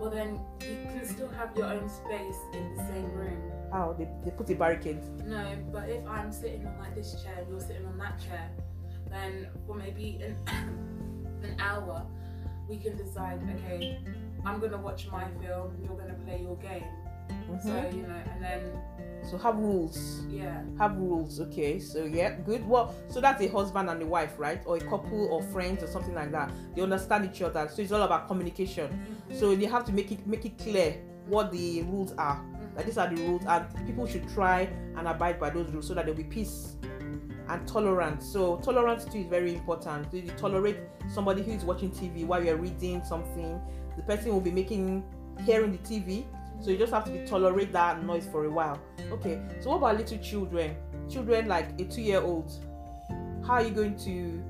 Well, 0.00 0.10
then 0.10 0.40
you 0.60 0.84
can 0.90 1.06
still 1.06 1.28
have 1.28 1.56
your 1.56 1.66
own 1.66 1.88
space 1.88 2.36
in 2.52 2.74
the 2.74 2.82
same 2.88 3.12
room. 3.12 3.40
How 3.70 3.94
they, 3.96 4.08
they 4.24 4.32
put 4.32 4.50
a 4.50 4.56
barricade? 4.56 5.00
No, 5.24 5.56
but 5.72 5.88
if 5.88 6.04
I'm 6.08 6.32
sitting 6.32 6.66
on 6.66 6.76
like 6.80 6.96
this 6.96 7.22
chair 7.22 7.34
and 7.38 7.48
you're 7.48 7.60
sitting 7.60 7.86
on 7.86 7.96
that 7.98 8.18
chair, 8.18 8.50
then 9.08 9.46
for 9.64 9.76
maybe 9.76 10.18
an 10.24 10.36
an 11.44 11.56
hour, 11.60 12.04
we 12.68 12.76
can 12.76 12.96
decide. 12.96 13.40
Okay, 13.58 14.00
I'm 14.44 14.58
gonna 14.58 14.76
watch 14.76 15.06
my 15.12 15.28
film. 15.40 15.78
You're 15.84 15.96
gonna 15.96 16.18
play 16.24 16.40
your 16.42 16.56
game 16.56 16.82
Mm-hmm. 17.50 17.68
So 17.68 17.96
you 17.96 18.02
know, 18.02 18.14
and 18.32 18.42
then 18.42 18.60
so 19.28 19.36
have 19.38 19.56
rules. 19.56 20.22
Yeah. 20.30 20.62
Have 20.78 20.96
rules. 20.96 21.40
Okay. 21.40 21.78
So 21.78 22.04
yeah, 22.04 22.36
good. 22.44 22.66
Well, 22.66 22.94
so 23.08 23.20
that's 23.20 23.42
a 23.42 23.48
husband 23.48 23.90
and 23.90 24.00
a 24.02 24.06
wife, 24.06 24.34
right? 24.38 24.62
Or 24.64 24.76
a 24.76 24.80
couple 24.80 25.28
or 25.30 25.42
friends 25.42 25.82
or 25.82 25.88
something 25.88 26.14
like 26.14 26.30
that. 26.32 26.50
They 26.74 26.82
understand 26.82 27.24
each 27.24 27.42
other. 27.42 27.68
So 27.72 27.82
it's 27.82 27.92
all 27.92 28.02
about 28.02 28.28
communication. 28.28 28.88
Mm-hmm. 28.88 29.38
So 29.38 29.54
they 29.54 29.66
have 29.66 29.84
to 29.86 29.92
make 29.92 30.12
it 30.12 30.26
make 30.26 30.44
it 30.44 30.58
clear 30.58 30.96
what 31.26 31.50
the 31.50 31.82
rules 31.82 32.12
are. 32.18 32.36
Mm-hmm. 32.36 32.76
Like 32.76 32.86
these 32.86 32.98
are 32.98 33.08
the 33.08 33.20
rules, 33.22 33.42
and 33.46 33.86
people 33.86 34.06
should 34.06 34.28
try 34.28 34.68
and 34.96 35.08
abide 35.08 35.40
by 35.40 35.50
those 35.50 35.70
rules 35.70 35.88
so 35.88 35.94
that 35.94 36.06
there'll 36.06 36.16
be 36.16 36.24
peace 36.24 36.76
and 37.48 37.66
tolerance. 37.66 38.24
So 38.26 38.56
tolerance 38.58 39.04
too 39.04 39.18
is 39.18 39.26
very 39.26 39.54
important. 39.54 40.10
So 40.10 40.18
you 40.18 40.30
tolerate 40.36 40.76
somebody 41.12 41.42
who 41.42 41.52
is 41.52 41.64
watching 41.64 41.90
TV 41.90 42.24
while 42.26 42.44
you're 42.44 42.56
reading 42.56 43.02
something. 43.04 43.60
The 43.96 44.02
person 44.02 44.32
will 44.32 44.40
be 44.40 44.50
making 44.50 45.04
hearing 45.44 45.72
the 45.72 45.78
TV 45.78 46.24
so 46.60 46.70
you 46.70 46.78
just 46.78 46.92
have 46.92 47.04
to 47.04 47.10
be 47.10 47.26
tolerate 47.26 47.72
that 47.72 48.04
noise 48.04 48.26
for 48.26 48.44
a 48.44 48.50
while. 48.50 48.80
Okay. 49.12 49.40
So 49.60 49.70
what 49.70 49.76
about 49.76 49.96
little 49.98 50.18
children? 50.18 50.76
Children 51.10 51.48
like 51.48 51.80
a 51.80 51.84
two-year-old. 51.84 52.50
How 53.46 53.54
are 53.54 53.62
you 53.62 53.70
going 53.70 53.96
to 53.98 54.42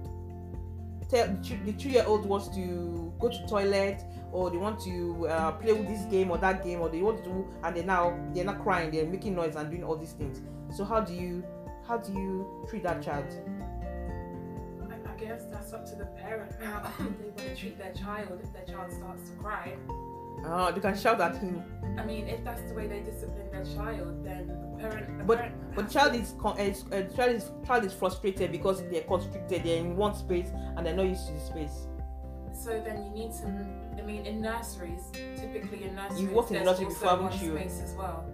tell 1.10 1.28
the 1.64 1.72
two-year-old 1.72 2.26
wants 2.26 2.48
to 2.56 3.12
go 3.18 3.28
to 3.28 3.46
toilet 3.46 4.02
or 4.32 4.50
they 4.50 4.56
want 4.56 4.80
to 4.80 5.26
uh, 5.28 5.52
play 5.52 5.72
with 5.72 5.86
this 5.88 6.04
game 6.06 6.30
or 6.30 6.38
that 6.38 6.64
game 6.64 6.80
or 6.80 6.88
they 6.88 7.00
want 7.00 7.22
to 7.24 7.46
and 7.62 7.76
they 7.76 7.82
now 7.82 8.18
they're 8.34 8.44
not 8.44 8.60
crying 8.62 8.90
they're 8.90 9.06
making 9.06 9.34
noise 9.34 9.54
and 9.56 9.70
doing 9.70 9.84
all 9.84 9.96
these 9.96 10.12
things 10.12 10.42
so 10.74 10.84
how 10.84 11.00
do 11.00 11.14
you 11.14 11.44
how 11.86 11.96
do 11.96 12.12
you 12.12 12.66
treat 12.68 12.82
that 12.82 13.02
child 13.02 13.24
I, 14.90 15.18
guess 15.18 15.44
that's 15.50 15.72
up 15.72 15.86
to 15.86 15.96
the 15.96 16.04
parent 16.06 16.52
now 16.60 16.82
they 16.98 17.04
want 17.04 17.38
to 17.38 17.56
treat 17.56 17.78
their 17.78 17.92
child 17.92 18.38
if 18.42 18.52
their 18.52 18.64
child 18.74 18.92
starts 18.92 19.30
to 19.30 19.36
cry 19.36 19.74
Oh, 20.44 20.70
they 20.72 20.80
can 20.80 20.96
shout 20.96 21.20
at 21.20 21.36
him. 21.36 21.62
I 21.98 22.04
mean, 22.04 22.26
if 22.28 22.44
that's 22.44 22.62
the 22.62 22.74
way 22.74 22.86
they 22.86 23.00
discipline 23.00 23.50
their 23.50 23.64
child, 23.64 24.24
then 24.24 24.48
the 24.48 24.82
parent. 24.82 25.18
The 25.18 25.24
but 25.24 25.38
parent 25.38 25.74
but 25.74 25.90
child 25.90 26.14
is, 26.14 26.34
con- 26.38 26.58
uh, 26.60 27.02
child 27.16 27.36
is 27.36 27.50
child 27.66 27.84
is 27.84 27.92
frustrated 27.92 28.52
because 28.52 28.82
they're 28.90 29.02
constricted. 29.02 29.64
They're 29.64 29.78
in 29.78 29.96
one 29.96 30.14
space 30.14 30.48
and 30.76 30.84
they're 30.84 30.96
not 30.96 31.06
used 31.06 31.26
to 31.28 31.32
the 31.32 31.40
space. 31.40 31.86
So 32.52 32.80
then 32.80 33.04
you 33.04 33.10
need 33.10 33.32
to. 33.34 33.46
I 33.98 34.02
mean, 34.02 34.26
in 34.26 34.40
nurseries, 34.40 35.02
typically 35.36 35.84
in 35.84 35.94
nurseries, 35.94 36.22
you 36.22 36.28
worked 36.30 36.50
in 36.50 36.64
nursery 36.64 36.86
before, 36.86 37.08
haven't 37.10 37.42
you? 37.42 37.56
Space 37.56 37.80
as 37.82 37.94
well. 37.94 38.24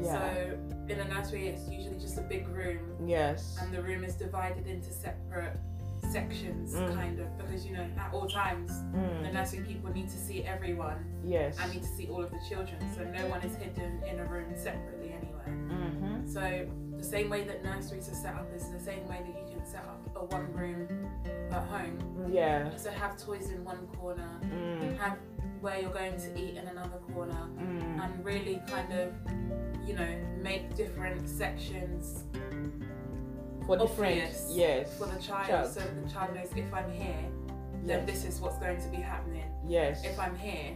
Yeah. 0.00 0.34
So 0.34 0.58
in 0.88 1.00
a 1.00 1.04
nursery, 1.04 1.48
it's 1.48 1.68
usually 1.68 1.98
just 1.98 2.18
a 2.18 2.22
big 2.22 2.48
room. 2.48 2.80
Yes. 3.06 3.56
And 3.60 3.72
the 3.72 3.82
room 3.82 4.04
is 4.04 4.14
divided 4.14 4.66
into 4.66 4.92
separate 4.92 5.56
sections 6.12 6.74
mm. 6.74 6.94
kind 6.94 7.18
of 7.20 7.26
because 7.38 7.66
you 7.66 7.76
know 7.76 7.86
at 7.98 8.10
all 8.12 8.26
times 8.26 8.70
mm. 8.94 9.22
the 9.22 9.32
nursery 9.32 9.60
people 9.60 9.90
need 9.92 10.08
to 10.08 10.16
see 10.16 10.42
everyone 10.44 11.04
yes 11.24 11.56
and 11.60 11.72
need 11.72 11.82
to 11.82 11.88
see 11.88 12.08
all 12.08 12.22
of 12.22 12.30
the 12.30 12.40
children 12.48 12.78
so 12.94 13.04
no 13.04 13.26
one 13.28 13.40
is 13.42 13.56
hidden 13.56 14.00
in 14.08 14.18
a 14.20 14.24
room 14.24 14.52
separately 14.56 15.12
anywhere 15.12 15.68
mm-hmm. 15.68 16.26
so 16.26 16.66
the 17.04 17.10
same 17.10 17.28
way 17.28 17.44
that 17.44 17.62
nurseries 17.62 18.08
are 18.08 18.14
set 18.14 18.34
up 18.34 18.48
is 18.54 18.70
the 18.70 18.80
same 18.80 19.06
way 19.08 19.20
that 19.20 19.28
you 19.28 19.56
can 19.56 19.66
set 19.66 19.84
up 19.84 20.00
a 20.16 20.24
one 20.24 20.50
room 20.54 20.88
at 21.50 21.64
home. 21.64 21.98
Yeah. 22.30 22.74
So 22.76 22.90
have 22.90 23.22
toys 23.22 23.50
in 23.50 23.64
one 23.64 23.86
corner, 23.98 24.28
Mm. 24.42 24.96
have 24.98 25.18
where 25.60 25.80
you're 25.80 25.90
going 25.90 26.16
to 26.16 26.38
eat 26.38 26.56
in 26.56 26.66
another 26.68 26.98
corner, 27.12 27.48
Mm. 27.58 28.04
and 28.04 28.24
really 28.24 28.62
kind 28.68 28.92
of, 28.92 29.12
you 29.86 29.94
know, 29.94 30.08
make 30.42 30.74
different 30.74 31.28
sections 31.28 32.24
For 33.66 33.76
different. 33.76 34.18
obvious 34.22 34.48
Yes. 34.52 34.96
for 34.98 35.06
the 35.06 35.20
child, 35.20 35.48
Child. 35.48 35.70
so 35.72 35.80
the 35.80 36.10
child 36.10 36.34
knows 36.34 36.48
if 36.56 36.72
I'm 36.74 36.90
here, 36.90 37.14
then 37.84 38.06
Yes. 38.06 38.06
this 38.06 38.24
is 38.24 38.40
what's 38.40 38.58
going 38.58 38.80
to 38.80 38.88
be 38.88 38.96
happening. 38.98 39.44
Yes. 39.66 40.04
If 40.04 40.18
I'm 40.18 40.36
here, 40.36 40.74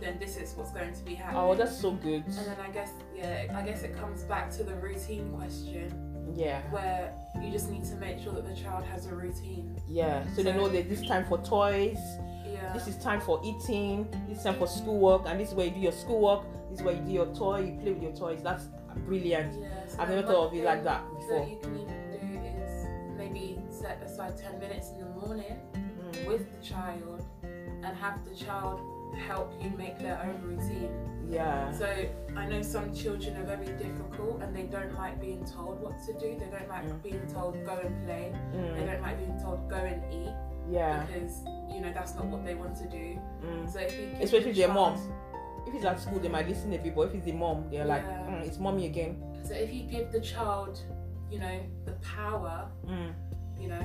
then 0.00 0.18
this 0.20 0.36
is 0.36 0.54
what's 0.56 0.70
going 0.72 0.92
to 0.92 1.04
be 1.04 1.14
happening. 1.14 1.42
Oh, 1.42 1.54
that's 1.54 1.76
so 1.80 1.92
good. 1.92 2.24
And 2.26 2.34
then 2.36 2.56
I 2.64 2.70
guess, 2.70 2.90
yeah, 3.16 3.46
I 3.56 3.62
guess 3.62 3.82
it 3.82 3.96
comes 3.96 4.22
back 4.22 4.50
to 4.52 4.62
the 4.62 4.74
routine 4.76 5.32
question, 5.36 6.32
Yeah. 6.36 6.60
where 6.70 7.12
you 7.42 7.50
just 7.50 7.70
need 7.70 7.84
to 7.86 7.96
make 7.96 8.20
sure 8.20 8.32
that 8.32 8.46
the 8.46 8.54
child 8.54 8.84
has 8.84 9.06
a 9.06 9.14
routine. 9.14 9.76
Yeah. 9.88 10.22
So 10.36 10.42
they 10.44 10.52
know 10.52 10.68
that 10.68 10.88
this 10.88 11.04
time 11.06 11.24
for 11.26 11.38
toys. 11.38 11.98
Yeah. 12.46 12.72
This 12.72 12.86
is 12.88 12.96
time 13.02 13.20
for 13.20 13.40
eating. 13.44 14.08
This 14.28 14.38
is 14.38 14.44
time 14.44 14.54
for 14.54 14.66
schoolwork, 14.66 15.22
and 15.26 15.38
this 15.40 15.48
is 15.48 15.54
where 15.54 15.66
you 15.66 15.72
do 15.72 15.80
your 15.80 15.92
schoolwork. 15.92 16.44
This 16.70 16.78
is 16.80 16.84
where 16.84 16.94
you 16.94 17.00
do 17.02 17.10
your 17.12 17.26
toy. 17.34 17.60
You 17.60 17.80
play 17.80 17.92
with 17.92 18.02
your 18.02 18.12
toys. 18.12 18.42
That's 18.42 18.64
brilliant. 19.06 19.54
Yeah, 19.60 19.68
so 19.86 19.96
I've 20.00 20.08
never 20.10 20.22
thought 20.26 20.46
of 20.48 20.54
it 20.54 20.64
like 20.64 20.82
that 20.84 21.02
before. 21.14 21.46
That 21.46 22.07
set 23.80 24.02
aside 24.02 24.36
10 24.36 24.58
minutes 24.58 24.90
in 24.90 24.98
the 25.00 25.06
morning 25.26 25.56
Mm. 25.74 26.26
with 26.26 26.44
the 26.54 26.66
child 26.66 27.22
and 27.42 27.96
have 27.96 28.24
the 28.24 28.34
child 28.34 28.80
help 29.26 29.52
you 29.62 29.70
make 29.76 29.98
their 29.98 30.18
own 30.26 30.40
routine. 30.42 30.90
Yeah. 31.28 31.70
So 31.72 31.86
I 32.36 32.46
know 32.46 32.62
some 32.62 32.94
children 32.94 33.36
are 33.36 33.44
very 33.56 33.70
difficult 33.76 34.40
and 34.42 34.54
they 34.56 34.62
don't 34.62 34.94
like 34.94 35.20
being 35.20 35.44
told 35.44 35.80
what 35.80 35.94
to 36.06 36.12
do. 36.14 36.38
They 36.38 36.46
don't 36.56 36.68
like 36.68 36.84
Mm. 36.86 37.02
being 37.02 37.26
told 37.26 37.52
go 37.66 37.76
and 37.84 37.94
play. 38.06 38.32
They 38.52 38.58
Mm. 38.58 38.86
don't 38.90 39.02
like 39.02 39.18
being 39.18 39.38
told 39.44 39.68
go 39.68 39.76
and 39.76 40.00
eat 40.12 40.34
Yeah. 40.70 41.04
because 41.04 41.44
you 41.72 41.80
know 41.82 41.92
that's 41.92 42.14
not 42.14 42.26
what 42.26 42.44
they 42.44 42.54
want 42.54 42.74
to 42.76 42.88
do. 42.88 43.18
Mm. 43.44 43.68
So 43.70 43.78
if 43.80 43.92
you 43.98 44.06
give 44.12 44.20
Especially 44.22 44.52
the 44.52 44.60
their 44.66 44.72
mom. 44.74 44.94
If 45.66 45.74
it's 45.74 45.84
at 45.84 46.00
school, 46.00 46.18
they 46.18 46.28
might 46.30 46.48
listen 46.48 46.72
a 46.72 46.78
bit, 46.78 46.94
but 46.94 47.02
if 47.08 47.14
it's 47.14 47.26
the 47.26 47.32
mom, 47.32 47.68
they're 47.70 47.84
like, 47.84 48.02
Yeah. 48.02 48.26
mm, 48.26 48.46
it's 48.46 48.58
mommy 48.58 48.86
again. 48.86 49.22
So 49.44 49.52
if 49.54 49.70
you 49.72 49.82
give 49.82 50.10
the 50.10 50.20
child, 50.20 50.80
you 51.30 51.38
know, 51.40 51.60
the 51.84 51.92
power, 52.16 52.70
Mm. 52.86 53.12
You 53.60 53.68
know, 53.68 53.82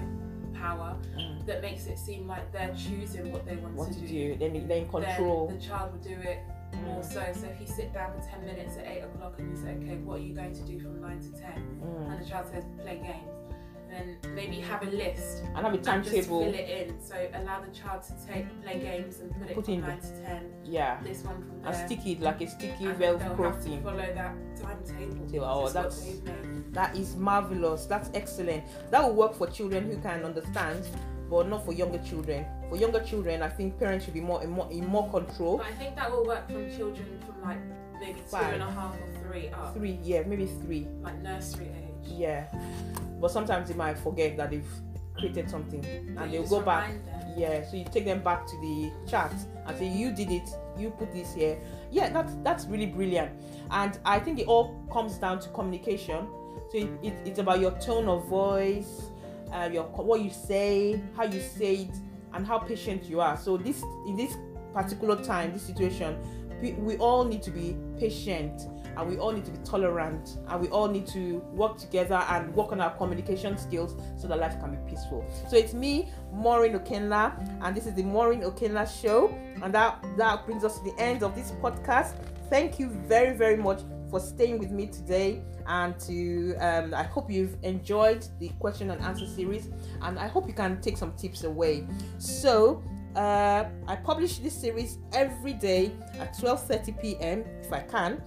power 0.54 0.96
Mm. 1.18 1.46
that 1.46 1.62
makes 1.62 1.88
it 1.88 1.98
seem 1.98 2.28
like 2.28 2.52
they're 2.52 2.74
choosing 2.76 3.32
what 3.32 3.46
they 3.46 3.56
want 3.58 3.76
What 3.76 3.88
to 3.90 3.94
to 3.96 4.00
do, 4.02 4.08
do? 4.08 4.36
They're, 4.38 4.62
they're 4.68 4.78
in 4.78 4.88
control. 4.90 5.48
then 5.48 5.58
the 5.58 5.64
child 5.66 5.92
will 5.94 6.00
do 6.00 6.16
it 6.22 6.40
more 6.86 7.02
Mm. 7.02 7.06
so. 7.06 7.22
So 7.40 7.48
if 7.48 7.60
you 7.62 7.68
sit 7.68 7.94
down 7.94 8.14
for 8.20 8.26
10 8.28 8.46
minutes 8.46 8.78
at 8.78 8.88
8 8.88 9.02
o'clock 9.04 9.34
and 9.40 9.50
you 9.52 9.58
say, 9.64 9.72
okay, 9.82 9.98
what 9.98 10.20
are 10.20 10.24
you 10.24 10.34
going 10.34 10.54
to 10.54 10.62
do 10.64 10.80
from 10.80 11.02
9 11.02 11.20
to 11.20 11.32
10? 11.32 11.80
Mm. 11.84 12.12
And 12.14 12.22
the 12.26 12.30
child 12.30 12.48
says, 12.52 12.64
play 12.82 12.98
games. 12.98 13.30
Then 13.94 14.18
maybe 14.34 14.56
have 14.62 14.82
a 14.82 14.90
list 14.90 15.44
And 15.44 15.58
have 15.58 15.66
a 15.66 15.68
and 15.68 15.76
just 15.84 15.86
timetable. 15.86 16.44
fill 16.46 16.54
it 16.56 16.70
in. 16.90 17.00
So 17.00 17.16
allow 17.36 17.62
the 17.62 17.70
child 17.72 18.02
to 18.04 18.14
take 18.28 18.46
play 18.64 18.80
games 18.80 19.20
and 19.20 19.32
put 19.40 19.50
it 19.52 19.56
Put 19.56 19.66
from 19.66 19.74
in 19.76 19.82
9 19.82 20.00
to 20.00 20.08
10. 20.26 20.52
Yeah. 20.66 21.00
This 21.04 21.24
one 21.24 21.36
from 21.44 21.52
And 21.64 21.76
there. 21.76 21.86
stick 21.86 22.06
it 22.08 22.20
like 22.22 22.42
a 22.42 22.48
sticky 22.48 22.86
and 22.86 22.98
then 22.98 23.00
they'll 23.00 23.20
Velcro 23.20 23.54
have 23.54 23.64
to 23.66 23.82
follow 23.82 23.98
that 24.22 24.36
timetable. 24.60 25.46
Oh, 25.46 25.68
because 25.68 26.06
it's 26.06 26.22
what 26.22 26.26
that's- 26.26 26.74
That 26.74 26.96
is 26.98 27.16
marvelous. 27.16 27.86
That's 27.86 28.10
excellent. 28.16 28.64
That 28.90 29.04
will 29.04 29.14
work 29.14 29.36
for 29.36 29.46
children 29.48 29.86
who 29.86 29.98
can 29.98 30.24
understand, 30.26 30.84
but 31.30 31.48
not 31.48 31.64
for 31.64 31.72
younger 31.74 32.00
children. 32.00 32.46
For 32.70 32.78
younger 32.78 33.04
children, 33.04 33.44
I 33.44 33.50
think 33.50 33.78
parents 33.78 34.06
should 34.06 34.16
be 34.16 34.22
more 34.22 34.42
in 34.44 34.50
more, 34.50 34.68
in 34.72 34.88
more 34.88 35.08
control. 35.12 35.58
But 35.58 35.68
I 35.68 35.72
think 35.74 35.96
that 35.98 36.10
will 36.12 36.26
work 36.26 36.48
from 36.50 36.68
children 36.76 37.20
from 37.28 37.42
like 37.48 37.60
maybe 38.00 38.20
two 38.22 38.26
Five. 38.26 38.54
and 38.56 38.64
a 38.64 38.72
half 38.72 38.96
or 38.96 39.22
three 39.22 39.50
up, 39.50 39.76
Three, 39.76 40.00
yeah, 40.02 40.24
maybe 40.26 40.48
three. 40.48 40.88
like 41.04 41.22
nursery 41.22 41.68
age. 41.78 41.83
Yeah. 42.06 42.46
But 43.20 43.32
sometimes 43.32 43.70
they 43.70 43.76
might 43.76 43.98
forget 43.98 44.38
that 44.38 44.52
they've 44.52 44.68
created 45.18 45.50
something 45.50 45.86
and 46.18 46.34
they'll 46.34 46.48
go 46.48 46.62
back. 46.62 46.90
them. 46.90 47.24
Yeah, 47.36 47.66
so 47.66 47.78
you 47.78 47.86
take 47.86 48.06
them 48.06 48.22
back 48.22 48.46
to 48.46 48.58
the 48.62 48.92
chat 49.10 49.34
and 49.66 49.78
say 49.78 49.88
you 49.88 50.12
did 50.12 50.30
it, 50.30 50.50
you 50.78 50.92
put 50.92 51.12
this 51.14 51.34
here. 51.34 51.58
Yeah, 51.92 52.10
that's 52.10 52.36
that's 52.44 52.66
really 52.66 52.86
brilliant. 52.86 53.32
And 53.72 53.98
I 54.06 54.20
think 54.20 54.40
it 54.40 54.48
all 54.48 54.86
comes 54.92 55.18
down 55.18 55.40
to 55.40 55.50
communication. 55.50 56.28
So 56.72 56.78
it, 56.78 56.90
it, 57.02 57.14
it's 57.26 57.40
about 57.40 57.60
your 57.60 57.72
tone 57.80 58.08
of 58.08 58.28
voice, 58.28 59.02
uh, 59.52 59.70
your 59.72 59.84
what 59.86 60.22
you 60.22 60.30
say, 60.30 61.02
how 61.16 61.24
you 61.24 61.42
say 61.42 61.76
it, 61.76 61.96
and 62.34 62.46
how 62.46 62.60
patient 62.60 63.06
you 63.06 63.20
are. 63.20 63.38
So 63.38 63.58
this 63.58 63.82
in 64.08 64.16
this 64.16 64.36
particular 64.74 65.24
time, 65.24 65.54
this 65.54 65.64
situation, 65.64 66.18
we, 66.72 66.98
all 66.98 67.26
need 67.26 67.44
to 67.44 67.52
be 67.52 67.76
patient 68.00 68.68
and 68.96 69.10
we 69.10 69.18
all 69.18 69.32
need 69.32 69.46
to 69.46 69.52
be 69.52 69.58
tolerant 69.66 70.38
and 70.48 70.62
we 70.62 70.68
all 70.70 70.88
need 70.88 71.08
to 71.08 71.40
work 71.54 71.78
together 71.78 72.24
and 72.30 72.54
work 72.54 72.72
on 72.72 72.80
our 72.80 72.92
communication 72.92 73.58
skills 73.58 73.96
so 74.18 74.28
that 74.28 74.40
life 74.40 74.60
can 74.60 74.72
be 74.72 74.90
peaceful. 74.90 75.26
So 75.50 75.58
it's 75.58 75.74
me, 75.74 76.12
Morin 76.32 76.78
Okenla, 76.80 77.62
and 77.64 77.76
this 77.76 77.86
is 77.86 77.94
the 77.96 78.04
Morin 78.04 78.42
Okenla 78.42 79.02
show. 79.02 79.36
And 79.62 79.74
that 79.74 80.04
that 80.18 80.46
brings 80.46 80.64
us 80.64 80.78
to 80.80 80.84
the 80.84 81.00
end 81.00 81.24
of 81.24 81.36
this 81.36 81.52
podcast. 81.54 82.16
Thank 82.50 82.80
you 82.80 82.90
very 82.90 83.36
very 83.36 83.58
much 83.58 83.82
for 84.10 84.20
staying 84.20 84.60
with 84.60 84.70
me 84.70 84.86
today 84.86 85.42
and 85.66 86.00
to 86.02 86.56
um, 86.58 86.94
I 86.94 87.02
hope 87.02 87.32
you've 87.32 87.58
enjoyed 87.64 88.28
the 88.40 88.50
question 88.60 88.92
and 88.92 89.02
answer 89.02 89.26
series 89.26 89.70
and 90.04 90.20
I 90.20 90.28
hope 90.28 90.48
you 90.48 90.54
can 90.54 90.80
take 90.82 90.98
some 90.98 91.14
tips 91.14 91.46
away. 91.46 91.88
So 92.20 92.84
uh, 93.16 93.66
I 93.88 93.96
publish 93.96 94.40
this 94.40 94.54
series 94.54 94.98
every 95.14 95.54
day 95.54 95.92
at 96.20 96.36
12:30 96.38 97.02
p.m. 97.02 97.44
if 97.62 97.72
I 97.72 97.82
can, 97.82 98.22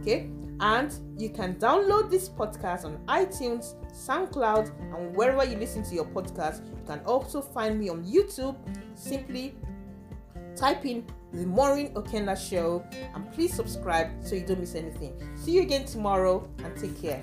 okay? 0.00 0.30
And 0.60 0.94
you 1.18 1.30
can 1.30 1.56
download 1.56 2.10
this 2.10 2.28
podcast 2.28 2.84
on 2.84 2.98
iTunes, 3.06 3.74
SoundCloud, 3.92 4.70
and 4.94 5.16
wherever 5.16 5.44
you 5.44 5.56
listen 5.56 5.82
to 5.84 5.94
your 5.94 6.04
podcast. 6.04 6.66
You 6.66 6.84
can 6.86 7.00
also 7.00 7.40
find 7.40 7.78
me 7.78 7.88
on 7.88 8.04
YouTube. 8.04 8.56
Simply 8.94 9.54
type 10.56 10.84
in 10.84 11.04
the 11.32 11.46
Morin 11.46 11.94
Okenla 11.94 12.36
Show 12.36 12.84
and 13.14 13.32
please 13.32 13.54
subscribe 13.54 14.10
so 14.20 14.34
you 14.34 14.46
don't 14.46 14.60
miss 14.60 14.74
anything. 14.74 15.14
See 15.34 15.52
you 15.52 15.62
again 15.62 15.86
tomorrow 15.86 16.48
and 16.64 16.76
take 16.76 17.00
care. 17.00 17.22